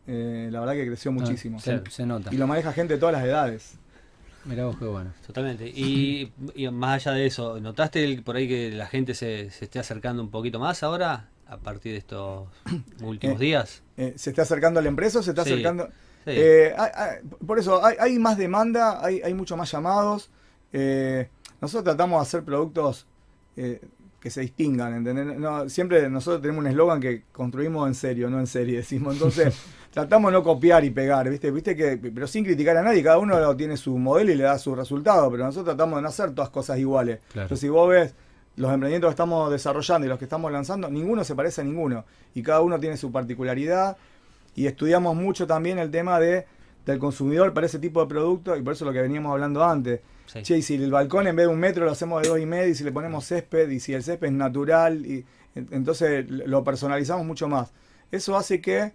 Eh, 0.08 0.50
la 0.52 0.60
verdad 0.60 0.74
que 0.74 0.86
creció 0.86 1.12
ah, 1.12 1.14
muchísimo. 1.14 1.58
se, 1.60 2.06
nota. 2.06 2.34
Y 2.34 2.38
lo 2.38 2.46
maneja 2.46 2.74
gente 2.74 2.96
de 2.96 3.00
todas 3.00 3.14
las 3.14 3.24
edades. 3.24 3.76
Mirá 4.44 4.66
vos 4.66 4.76
qué 4.78 4.86
bueno. 4.86 5.12
Totalmente. 5.26 5.68
Y, 5.70 6.34
más 6.74 7.08
allá 7.08 7.16
de 7.16 7.26
eso, 7.28 7.62
¿notaste 7.62 8.22
por 8.24 8.36
ahí 8.36 8.48
que 8.50 8.72
la 8.72 8.88
gente 8.88 9.14
se, 9.14 9.50
se 9.52 9.66
esté 9.66 9.80
acercando 9.80 10.22
un 10.22 10.30
poquito 10.30 10.60
más 10.60 10.84
ahora 10.84 11.30
a 11.48 11.58
partir 11.58 11.94
de 11.94 12.00
estos 12.00 12.48
últimos 13.02 13.38
eh, 13.38 13.44
días? 13.44 13.84
Eh, 13.98 14.14
¿Se 14.16 14.32
está 14.32 14.44
acercando 14.44 14.80
a 14.80 14.84
la 14.84 14.90
empresa 14.90 15.20
o 15.20 15.24
se 15.24 15.32
está 15.32 15.44
acercando? 15.44 15.90
por 17.46 17.60
eso, 17.60 17.86
hay, 17.86 17.98
hay, 18.00 18.18
más 18.18 18.38
demanda, 18.38 19.06
hay, 19.06 19.22
hay 19.22 19.34
mucho 19.34 19.56
más 19.56 19.72
llamados. 19.72 20.32
nosotros 21.62 21.84
tratamos 21.84 22.20
de 22.20 22.22
hacer 22.22 22.44
productos 22.44 23.06
que 24.26 24.32
se 24.32 24.42
distingan, 24.42 25.04
No, 25.40 25.70
siempre 25.70 26.10
nosotros 26.10 26.42
tenemos 26.42 26.62
un 26.64 26.68
eslogan 26.72 27.00
que 27.00 27.26
construimos 27.32 27.88
en 27.88 27.94
serio, 27.94 28.28
no 28.28 28.40
en 28.40 28.48
serie, 28.48 28.78
decimos. 28.78 29.14
Entonces, 29.14 29.56
tratamos 29.92 30.32
de 30.32 30.40
no 30.40 30.44
copiar 30.44 30.84
y 30.84 30.90
pegar, 30.90 31.30
¿viste? 31.30 31.52
¿Viste 31.52 31.76
que 31.76 31.98
pero 31.98 32.26
sin 32.26 32.44
criticar 32.44 32.76
a 32.76 32.82
nadie, 32.82 33.04
cada 33.04 33.20
uno 33.20 33.56
tiene 33.56 33.78
su 33.78 33.96
modelo 34.00 34.32
y 34.32 34.36
le 34.36 34.46
da 34.46 34.58
su 34.58 34.74
resultado, 34.74 35.30
pero 35.30 35.44
nosotros 35.44 35.76
tratamos 35.76 35.98
de 35.98 36.02
no 36.02 36.08
hacer 36.08 36.32
todas 36.34 36.50
cosas 36.50 36.80
iguales. 36.80 37.20
Entonces, 37.36 37.60
si 37.60 37.70
vos 37.70 37.88
ves 37.88 38.16
los 38.56 38.72
emprendimientos 38.72 39.10
que 39.10 39.14
estamos 39.14 39.52
desarrollando 39.52 40.06
y 40.06 40.10
los 40.10 40.18
que 40.18 40.26
estamos 40.26 40.52
lanzando, 40.52 40.90
ninguno 40.90 41.24
se 41.24 41.36
parece 41.36 41.62
a 41.62 41.64
ninguno. 41.64 42.06
Y 42.34 42.44
cada 42.44 42.62
uno 42.62 42.80
tiene 42.80 42.98
su 42.98 43.12
particularidad. 43.12 43.98
Y 44.56 44.68
estudiamos 44.68 45.16
mucho 45.16 45.46
también 45.48 45.80
el 45.80 45.92
tema 45.92 46.20
de 46.20 46.46
del 46.86 47.00
consumidor 47.00 47.54
para 47.54 47.66
ese 47.66 47.80
tipo 47.80 48.02
de 48.02 48.08
producto 48.08 48.56
y 48.56 48.62
por 48.62 48.74
eso 48.74 48.86
lo 48.86 48.94
que 48.94 49.02
veníamos 49.02 49.32
hablando 49.32 49.64
antes. 49.64 50.02
Che, 50.28 50.58
y 50.58 50.62
si 50.62 50.76
el 50.76 50.92
balcón 50.92 51.28
en 51.28 51.36
vez 51.36 51.48
de 51.48 51.54
un 51.54 51.60
metro 51.60 51.86
lo 51.86 51.92
hacemos 51.92 52.22
de 52.22 52.30
dos 52.30 52.40
y 52.40 52.46
medio 52.46 52.70
y 52.70 52.76
si 52.76 52.84
le 52.84 52.92
ponemos 52.92 53.26
césped 53.26 53.70
y 53.70 53.80
si 53.80 53.94
el 53.94 54.04
césped 54.04 54.28
es 54.28 54.34
natural, 54.34 55.06
y 55.06 55.26
entonces 55.56 56.26
lo 56.30 56.64
personalizamos 56.64 57.26
mucho 57.26 57.48
más. 57.48 57.72
Eso 58.12 58.36
hace 58.36 58.62
que 58.62 58.94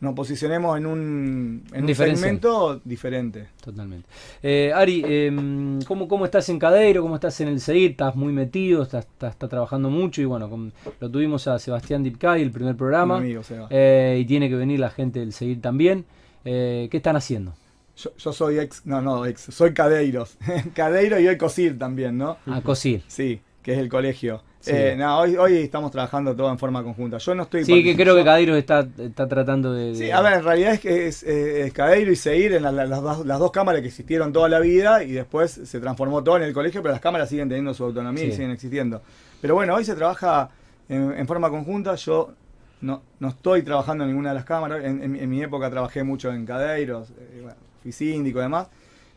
nos 0.00 0.14
posicionemos 0.14 0.78
en 0.78 0.86
un, 0.86 1.64
en 1.72 1.94
segmento 1.94 2.80
diferente. 2.84 3.48
Totalmente. 3.62 4.08
Eh, 4.42 4.72
Ari, 4.74 5.02
eh, 5.06 5.78
¿cómo, 5.86 6.24
estás 6.24 6.48
en 6.48 6.58
Cadeiro? 6.58 7.02
¿Cómo 7.02 7.16
estás 7.16 7.38
en 7.42 7.48
el 7.48 7.60
CEIR? 7.60 7.92
¿Estás 7.92 8.16
muy 8.16 8.32
metido? 8.32 8.82
¿Estás, 8.82 9.06
trabajando 9.38 9.90
mucho? 9.90 10.22
Y 10.22 10.24
bueno, 10.24 10.70
lo 11.00 11.10
tuvimos 11.10 11.46
a 11.48 11.58
Sebastián 11.58 12.02
Dipkay, 12.02 12.40
el 12.40 12.50
primer 12.50 12.76
programa. 12.76 13.22
Eh, 13.68 14.18
y 14.22 14.24
tiene 14.24 14.48
que 14.48 14.56
venir 14.56 14.80
la 14.80 14.90
gente 14.90 15.20
del 15.20 15.34
CEIR 15.34 15.60
también. 15.60 16.06
Eh, 16.46 16.88
¿Qué 16.90 16.96
están 16.96 17.16
haciendo? 17.16 17.54
Yo, 17.96 18.32
soy 18.32 18.58
ex, 18.58 18.86
no, 18.86 19.02
no, 19.02 19.26
ex, 19.26 19.42
soy 19.42 19.74
Cadeiros. 19.74 20.38
Cadeiro 20.74 21.20
y 21.20 21.28
hoy 21.28 21.36
COSIR 21.36 21.78
también, 21.78 22.16
¿no? 22.16 22.38
Ah, 22.46 22.62
COSIR. 22.64 23.02
Sí, 23.06 23.42
que 23.62 23.72
es 23.72 23.78
el 23.78 23.88
colegio. 23.88 24.42
Eh, 24.66 24.94
no, 24.98 25.20
hoy, 25.20 25.36
hoy 25.36 25.56
estamos 25.56 25.90
trabajando 25.90 26.36
todo 26.36 26.50
en 26.50 26.58
forma 26.58 26.82
conjunta. 26.82 27.16
Yo 27.16 27.34
no 27.34 27.44
estoy. 27.44 27.64
Sí, 27.64 27.82
que 27.82 27.96
creo 27.96 28.14
que 28.14 28.24
Cadeiro 28.24 28.56
está, 28.56 28.86
está 28.98 29.26
tratando 29.26 29.72
de, 29.72 29.94
Sí, 29.94 30.10
a 30.10 30.20
ver, 30.20 30.34
en 30.34 30.44
realidad 30.44 30.74
es 30.74 30.80
que 30.80 31.06
es, 31.06 31.22
eh, 31.22 31.70
Cadeiro 31.74 32.12
y 32.12 32.16
Seguir 32.16 32.52
en 32.52 32.62
las, 32.62 33.02
dos, 33.02 33.50
cámaras 33.52 33.80
que 33.80 33.88
existieron 33.88 34.32
toda 34.32 34.48
la 34.50 34.60
vida 34.60 35.02
y 35.02 35.12
después 35.12 35.50
se 35.64 35.80
transformó 35.80 36.22
todo 36.22 36.36
en 36.36 36.42
el 36.42 36.52
colegio, 36.52 36.82
pero 36.82 36.92
las 36.92 37.00
cámaras 37.00 37.30
siguen 37.30 37.48
teniendo 37.48 37.72
su 37.72 37.84
autonomía 37.84 38.24
y 38.24 38.32
siguen 38.32 38.50
existiendo. 38.50 39.00
Pero 39.40 39.54
bueno, 39.54 39.74
hoy 39.74 39.84
se 39.84 39.94
trabaja 39.94 40.50
en, 40.88 41.26
forma 41.26 41.48
conjunta. 41.48 41.94
Yo 41.94 42.34
no, 42.82 43.02
no 43.18 43.28
estoy 43.28 43.62
trabajando 43.62 44.04
en 44.04 44.10
ninguna 44.10 44.30
de 44.30 44.34
las 44.34 44.44
cámaras. 44.44 44.84
En, 44.84 45.30
mi 45.30 45.42
época 45.42 45.70
trabajé 45.70 46.04
mucho 46.04 46.30
en 46.30 46.44
Cadeiros. 46.44 47.08
Eh, 47.10 47.46
fui 47.82 47.92
síndico 47.92 48.40
y 48.40 48.42
demás. 48.42 48.68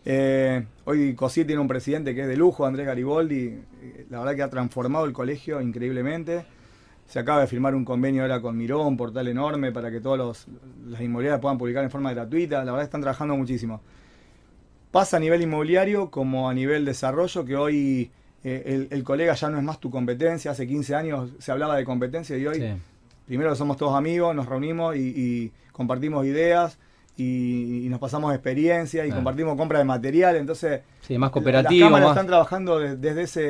Eh, 0.05 0.65
hoy 0.85 1.15
COSIR 1.15 1.47
tiene 1.47 1.61
un 1.61 1.67
presidente 1.67 2.13
que 2.13 2.21
es 2.21 2.27
de 2.27 2.37
lujo, 2.37 2.65
Andrés 2.65 2.85
Gariboldi. 2.85 3.57
La 4.13 4.19
verdad 4.19 4.35
que 4.35 4.43
ha 4.43 4.49
transformado 4.51 5.05
el 5.05 5.11
colegio 5.11 5.59
increíblemente. 5.59 6.45
Se 7.07 7.17
acaba 7.17 7.41
de 7.41 7.47
firmar 7.47 7.73
un 7.73 7.83
convenio 7.83 8.21
ahora 8.21 8.39
con 8.41 8.55
Mirón, 8.55 8.85
un 8.85 8.95
portal 8.95 9.27
enorme 9.27 9.71
para 9.71 9.89
que 9.89 10.01
todas 10.01 10.45
las 10.85 11.01
inmobiliarias 11.01 11.41
puedan 11.41 11.57
publicar 11.57 11.83
en 11.83 11.89
forma 11.89 12.13
gratuita. 12.13 12.63
La 12.63 12.73
verdad 12.73 12.83
están 12.83 13.01
trabajando 13.01 13.35
muchísimo. 13.35 13.81
Pasa 14.91 15.17
a 15.17 15.19
nivel 15.19 15.41
inmobiliario 15.41 16.11
como 16.11 16.47
a 16.47 16.53
nivel 16.53 16.85
desarrollo, 16.85 17.43
que 17.43 17.55
hoy 17.55 18.11
eh, 18.43 18.87
el, 18.91 19.03
colega 19.03 19.33
ya 19.33 19.49
no 19.49 19.57
es 19.57 19.63
más 19.63 19.79
tu 19.79 19.89
competencia. 19.89 20.51
Hace 20.51 20.67
15 20.67 20.93
años 20.93 21.31
se 21.39 21.51
hablaba 21.51 21.75
de 21.75 21.83
competencia 21.83 22.37
y 22.37 22.45
hoy, 22.45 22.63
primero 23.25 23.55
somos 23.55 23.77
todos 23.77 23.95
amigos, 23.95 24.35
nos 24.35 24.45
reunimos 24.45 24.95
y 24.95 25.51
compartimos 25.71 26.23
ideas 26.27 26.77
y, 27.17 27.87
nos 27.89 27.99
pasamos 27.99 28.33
experiencia 28.33 29.05
y 29.05 29.11
compartimos 29.11 29.55
compra 29.55 29.79
de 29.79 29.85
material, 29.85 30.35
entonces 30.35 30.81
sí, 31.01 31.17
más 31.17 31.29
cooperativo. 31.29 31.81
Las 31.81 31.89
cámaras 31.89 32.09
están 32.09 32.27
trabajando 32.27 32.79
desde, 32.79 33.21
ese, 33.21 33.41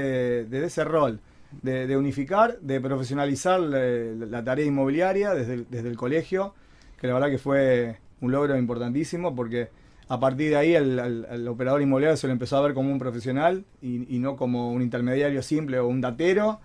desde 0.46 0.66
ese 0.66 0.84
rol, 0.84 1.20
de, 1.62 1.96
unificar, 1.96 2.60
de 2.60 2.82
profesionalizar 2.82 3.60
la, 3.60 4.44
tarea 4.44 4.66
inmobiliaria 4.66 5.34
desde 5.34 5.54
el, 5.54 5.68
desde 5.70 5.90
el 5.90 5.96
colegio, 5.96 6.54
que 7.00 7.08
la 7.08 7.14
verdad 7.14 7.30
que 7.30 7.38
fue 7.38 7.98
un 8.22 8.32
logro 8.32 8.58
importantísimo 8.58 9.36
porque 9.36 9.70
a 10.10 10.20
partir 10.20 10.50
de 10.50 10.58
ahí 10.58 10.76
el, 10.76 11.48
operador 11.48 11.82
inmobiliario 11.82 12.18
se 12.18 12.28
lo 12.28 12.34
empezó 12.34 12.58
a 12.58 12.62
ver 12.62 12.74
como 12.74 12.92
un 12.92 13.00
profesional 13.00 13.64
y, 13.82 14.14
y 14.14 14.20
no 14.20 14.36
como 14.36 14.72
un 14.72 14.82
intermediario 14.82 15.42
simple 15.42 15.80
o 15.80 15.88
un 15.88 16.02
datero 16.02 16.60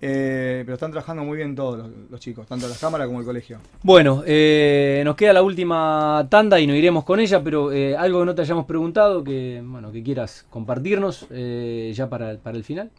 eh, 0.00 0.62
pero 0.64 0.74
están 0.74 0.92
trabajando 0.92 1.24
muy 1.24 1.38
bien 1.38 1.56
todos 1.56 1.90
los, 2.08 2.20
chicos, 2.20 2.46
tanto 2.46 2.68
las 2.68 2.78
cámaras 2.78 3.08
como 3.08 3.18
el 3.18 3.26
colegio. 3.26 3.58
Bueno, 3.82 4.22
eh, 4.26 5.02
nos 5.04 5.16
queda 5.16 5.32
la 5.32 5.42
última 5.42 6.24
tanda 6.30 6.60
y 6.60 6.68
nos 6.68 6.76
iremos 6.76 7.02
con 7.02 7.18
ella, 7.18 7.42
pero 7.42 7.72
eh, 7.72 7.96
algo 7.96 8.20
que 8.20 8.26
no 8.26 8.34
te 8.34 8.42
hayamos 8.42 8.64
preguntado, 8.64 9.24
que 9.24 9.60
bueno, 9.64 9.90
que 9.90 10.04
quieras 10.04 10.46
compartirnos 10.50 11.26
ya 11.28 12.08
para, 12.08 12.36
para 12.36 12.56
el 12.56 12.62
final. 12.62 12.90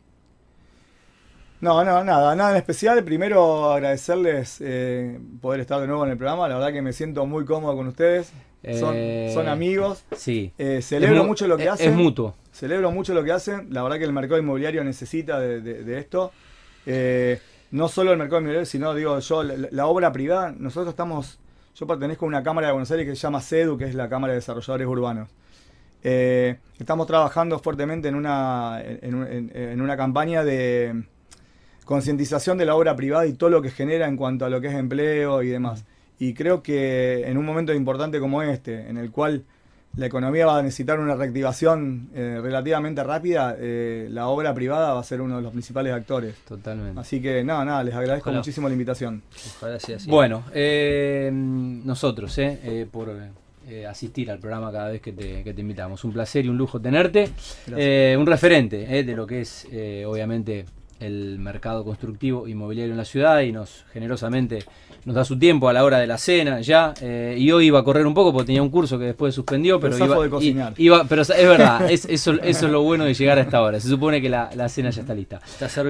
No, 1.61 1.83
no, 1.83 2.03
nada, 2.03 2.35
nada 2.35 2.51
en 2.51 2.57
especial. 2.57 3.03
Primero 3.03 3.71
agradecerles 3.71 4.61
poder 5.41 5.61
estar 5.61 5.79
de 5.79 5.87
nuevo 5.87 6.05
en 6.05 6.11
el 6.11 6.17
programa. 6.17 6.47
La 6.49 6.55
verdad 6.55 6.73
que 6.73 6.81
me 6.81 6.91
siento 6.91 7.25
muy 7.25 7.45
cómodo 7.45 7.75
con 7.77 7.87
ustedes. 7.87 8.31
Son, 8.77 9.47
amigos. 9.47 10.03
Sí. 10.15 10.51
celebro 10.81 11.23
mucho 11.23 11.47
lo 11.47 11.55
que 11.55 11.69
hacen. 11.69 11.91
Es 11.91 11.95
mutuo. 11.95 12.35
Celebro 12.51 12.91
mucho 12.91 13.13
lo 13.13 13.23
que 13.23 13.31
hacen. 13.31 13.73
La 13.73 13.83
verdad 13.83 13.99
que 13.99 14.05
el 14.05 14.13
mercado 14.13 14.39
inmobiliario 14.39 14.83
necesita 14.83 15.39
de 15.39 15.97
esto. 15.97 16.31
Eh, 16.85 17.39
no 17.71 17.87
solo 17.87 18.11
el 18.11 18.17
mercado 18.17 18.39
inmobiliario, 18.39 18.65
sino 18.65 18.93
digo 18.95 19.19
yo, 19.19 19.43
la, 19.43 19.85
obra 19.85 20.11
privada, 20.11 20.53
nosotros 20.57 20.89
estamos, 20.89 21.39
yo 21.75 21.85
pertenezco 21.85 22.25
a 22.25 22.27
una 22.27 22.43
cámara 22.43 22.67
de 22.67 22.73
Buenos 22.73 22.89
Aires 22.91 23.07
que 23.07 23.15
se 23.15 23.21
llama 23.21 23.41
CEDU, 23.41 23.77
que 23.77 23.85
es 23.85 23.95
la 23.95 24.09
Cámara 24.09 24.33
de 24.33 24.39
Desarrolladores 24.39 24.87
Urbanos. 24.87 25.29
Eh, 26.01 26.57
estamos 26.79 27.07
trabajando 27.07 27.59
fuertemente 27.59 28.07
en 28.07 28.15
una, 28.15 28.81
en, 28.81 29.81
una 29.81 29.97
campaña 29.97 30.43
de 30.43 31.03
concientización 31.85 32.57
de 32.57 32.65
la 32.65 32.75
obra 32.75 32.95
privada 32.95 33.25
y 33.25 33.33
todo 33.33 33.49
lo 33.49 33.61
que 33.61 33.69
genera 33.69 34.07
en 34.07 34.15
cuanto 34.15 34.45
a 34.45 34.49
lo 34.49 34.61
que 34.61 34.67
es 34.67 34.73
empleo 34.73 35.43
y 35.43 35.49
demás. 35.49 35.85
Y 36.17 36.33
creo 36.33 36.63
que 36.63 37.27
en 37.27 37.37
un 37.37 37.45
momento 37.45 37.73
importante 37.73 38.19
como 38.19 38.41
este, 38.41 38.89
en 38.89 38.97
el 38.97 39.11
cual 39.11 39.43
la 39.99 40.05
economía 40.05 40.45
va 40.45 40.59
a 40.59 40.63
necesitar 40.63 40.97
una 40.97 41.13
reactivación 41.13 42.09
eh, 42.15 42.39
relativamente 42.41 43.03
rápida, 43.03 43.55
eh, 43.59 44.07
la 44.09 44.29
obra 44.29 44.53
privada 44.53 44.93
va 44.93 45.01
a 45.01 45.03
ser 45.03 45.19
uno 45.19 45.35
de 45.35 45.41
los 45.41 45.51
principales 45.51 45.93
actores. 45.93 46.35
Totalmente. 46.47 46.99
Así 46.99 47.21
que 47.21 47.43
nada, 47.43 47.65
nada, 47.65 47.83
les 47.83 47.93
agradezco 47.93 48.31
muchísimo 48.31 48.69
la 48.69 48.73
invitación. 48.73 49.21
Ojalá 49.57 49.79
sea 49.79 49.97
así. 49.97 50.09
Bueno, 50.09 50.43
eh, 50.53 51.29
nosotros, 51.33 52.33
eh, 52.37 52.87
por 52.89 53.13
asistir 53.87 54.31
al 54.31 54.39
programa 54.39 54.71
cada 54.71 54.89
vez 54.89 55.01
que 55.01 55.11
te, 55.11 55.43
que 55.43 55.53
te, 55.53 55.61
invitamos. 55.61 56.03
Un 56.03 56.13
placer 56.13 56.45
y 56.45 56.49
un 56.49 56.57
lujo 56.57 56.79
tenerte. 56.79 57.29
un 57.67 58.25
referente 58.25 59.03
de 59.03 59.15
lo 59.15 59.27
que 59.27 59.41
es, 59.41 59.67
obviamente, 60.05 60.65
el 60.99 61.39
mercado 61.39 61.83
constructivo 61.83 62.47
inmobiliario 62.47 62.91
en 62.91 62.97
la 62.97 63.05
ciudad 63.05 63.41
y 63.41 63.51
nos 63.51 63.85
generosamente 63.93 64.59
nos 65.05 65.15
da 65.15 65.23
su 65.23 65.39
tiempo 65.39 65.69
a 65.69 65.73
la 65.73 65.83
hora 65.83 65.97
de 65.99 66.07
la 66.07 66.17
cena 66.17 66.61
ya 66.61 66.93
eh, 67.01 67.35
y 67.37 67.51
hoy 67.51 67.67
iba 67.67 67.79
a 67.79 67.83
correr 67.83 68.05
un 68.05 68.13
poco 68.13 68.33
porque 68.33 68.47
tenía 68.47 68.61
un 68.61 68.69
curso 68.69 68.99
que 68.99 69.05
después 69.05 69.33
suspendió 69.33 69.79
pero 69.79 69.97
iba, 69.97 70.21
de 70.21 70.29
cocinar. 70.29 70.73
iba, 70.77 71.05
pero 71.05 71.21
es 71.21 71.29
verdad 71.29 71.89
es, 71.89 72.05
eso, 72.05 72.33
eso 72.43 72.65
es 72.65 72.71
lo 72.71 72.81
bueno 72.81 73.05
de 73.05 73.13
llegar 73.13 73.37
a 73.37 73.41
esta 73.41 73.61
hora 73.61 73.79
se 73.79 73.87
supone 73.87 74.21
que 74.21 74.29
la, 74.29 74.69
cena 74.69 74.89
ya 74.89 75.01
está 75.01 75.15
lista 75.15 75.39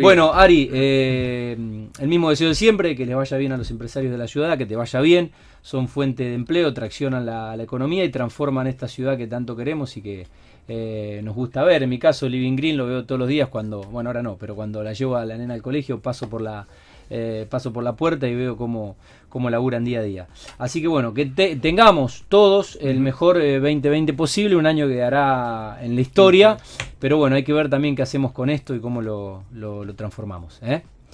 bueno 0.01 0.33
Ari 0.33 0.69
eh, 0.71 1.87
el 1.99 2.07
mismo 2.07 2.29
deseo 2.29 2.49
de 2.49 2.55
siempre 2.55 2.95
que 2.95 3.05
les 3.05 3.15
vaya 3.15 3.37
bien 3.37 3.51
a 3.51 3.57
los 3.57 3.71
empresarios 3.71 4.11
de 4.11 4.17
la 4.17 4.27
ciudad 4.27 4.57
que 4.57 4.65
te 4.65 4.75
vaya 4.75 5.01
bien 5.01 5.31
son 5.61 5.87
fuente 5.87 6.23
de 6.23 6.35
empleo 6.35 6.73
traccionan 6.73 7.25
la, 7.25 7.57
la 7.57 7.63
economía 7.63 8.03
y 8.03 8.09
transforman 8.09 8.67
esta 8.67 8.87
ciudad 8.87 9.17
que 9.17 9.27
tanto 9.27 9.55
queremos 9.55 9.97
y 9.97 10.01
que 10.01 10.27
eh, 10.71 11.21
nos 11.23 11.35
gusta 11.35 11.63
ver. 11.63 11.81
En 11.81 11.89
mi 11.89 11.97
caso, 11.97 12.29
Living 12.29 12.55
Green 12.55 12.77
lo 12.77 12.85
veo 12.85 13.03
todos 13.03 13.17
los 13.17 13.27
días 13.27 13.49
cuando, 13.49 13.81
bueno, 13.81 14.11
ahora 14.11 14.21
no, 14.21 14.37
pero 14.37 14.55
cuando 14.55 14.83
la 14.83 14.93
llevo 14.93 15.15
a 15.15 15.25
la 15.25 15.35
nena 15.35 15.55
al 15.55 15.63
colegio, 15.63 15.99
paso 15.99 16.29
por 16.29 16.41
la, 16.41 16.67
eh, 17.09 17.47
paso 17.49 17.73
por 17.73 17.83
la 17.83 17.93
puerta 17.93 18.27
y 18.27 18.35
veo 18.35 18.55
cómo, 18.55 18.95
cómo 19.29 19.49
laburan 19.49 19.83
día 19.83 19.99
a 19.99 20.03
día. 20.03 20.27
Así 20.59 20.79
que 20.79 20.87
bueno, 20.87 21.15
que 21.15 21.25
tengamos 21.25 22.25
todos 22.29 22.77
el 22.81 22.99
mejor 22.99 23.37
2020 23.37 24.11
eh, 24.11 24.15
posible, 24.15 24.55
un 24.55 24.67
año 24.67 24.87
que 24.87 25.01
hará 25.01 25.79
en 25.81 25.95
la 25.95 26.01
historia, 26.01 26.57
pero 26.99 27.17
bueno, 27.17 27.35
hay 27.35 27.43
que 27.43 27.53
ver 27.53 27.67
también 27.67 27.95
qué 27.95 28.03
hacemos 28.03 28.31
con 28.31 28.51
esto 28.51 28.75
y 28.75 28.79
cómo 28.79 29.01
lo, 29.01 29.45
lo, 29.51 29.95
transformamos. 29.95 30.61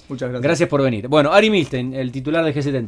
Muchas 0.08 0.28
gracias. 0.28 0.42
Gracias 0.42 0.68
por 0.68 0.82
venir. 0.82 1.08
Bueno, 1.08 1.32
Ari 1.32 1.48
Milten, 1.48 1.94
el 1.94 2.12
titular 2.12 2.44
de 2.44 2.54
G70. 2.54 2.84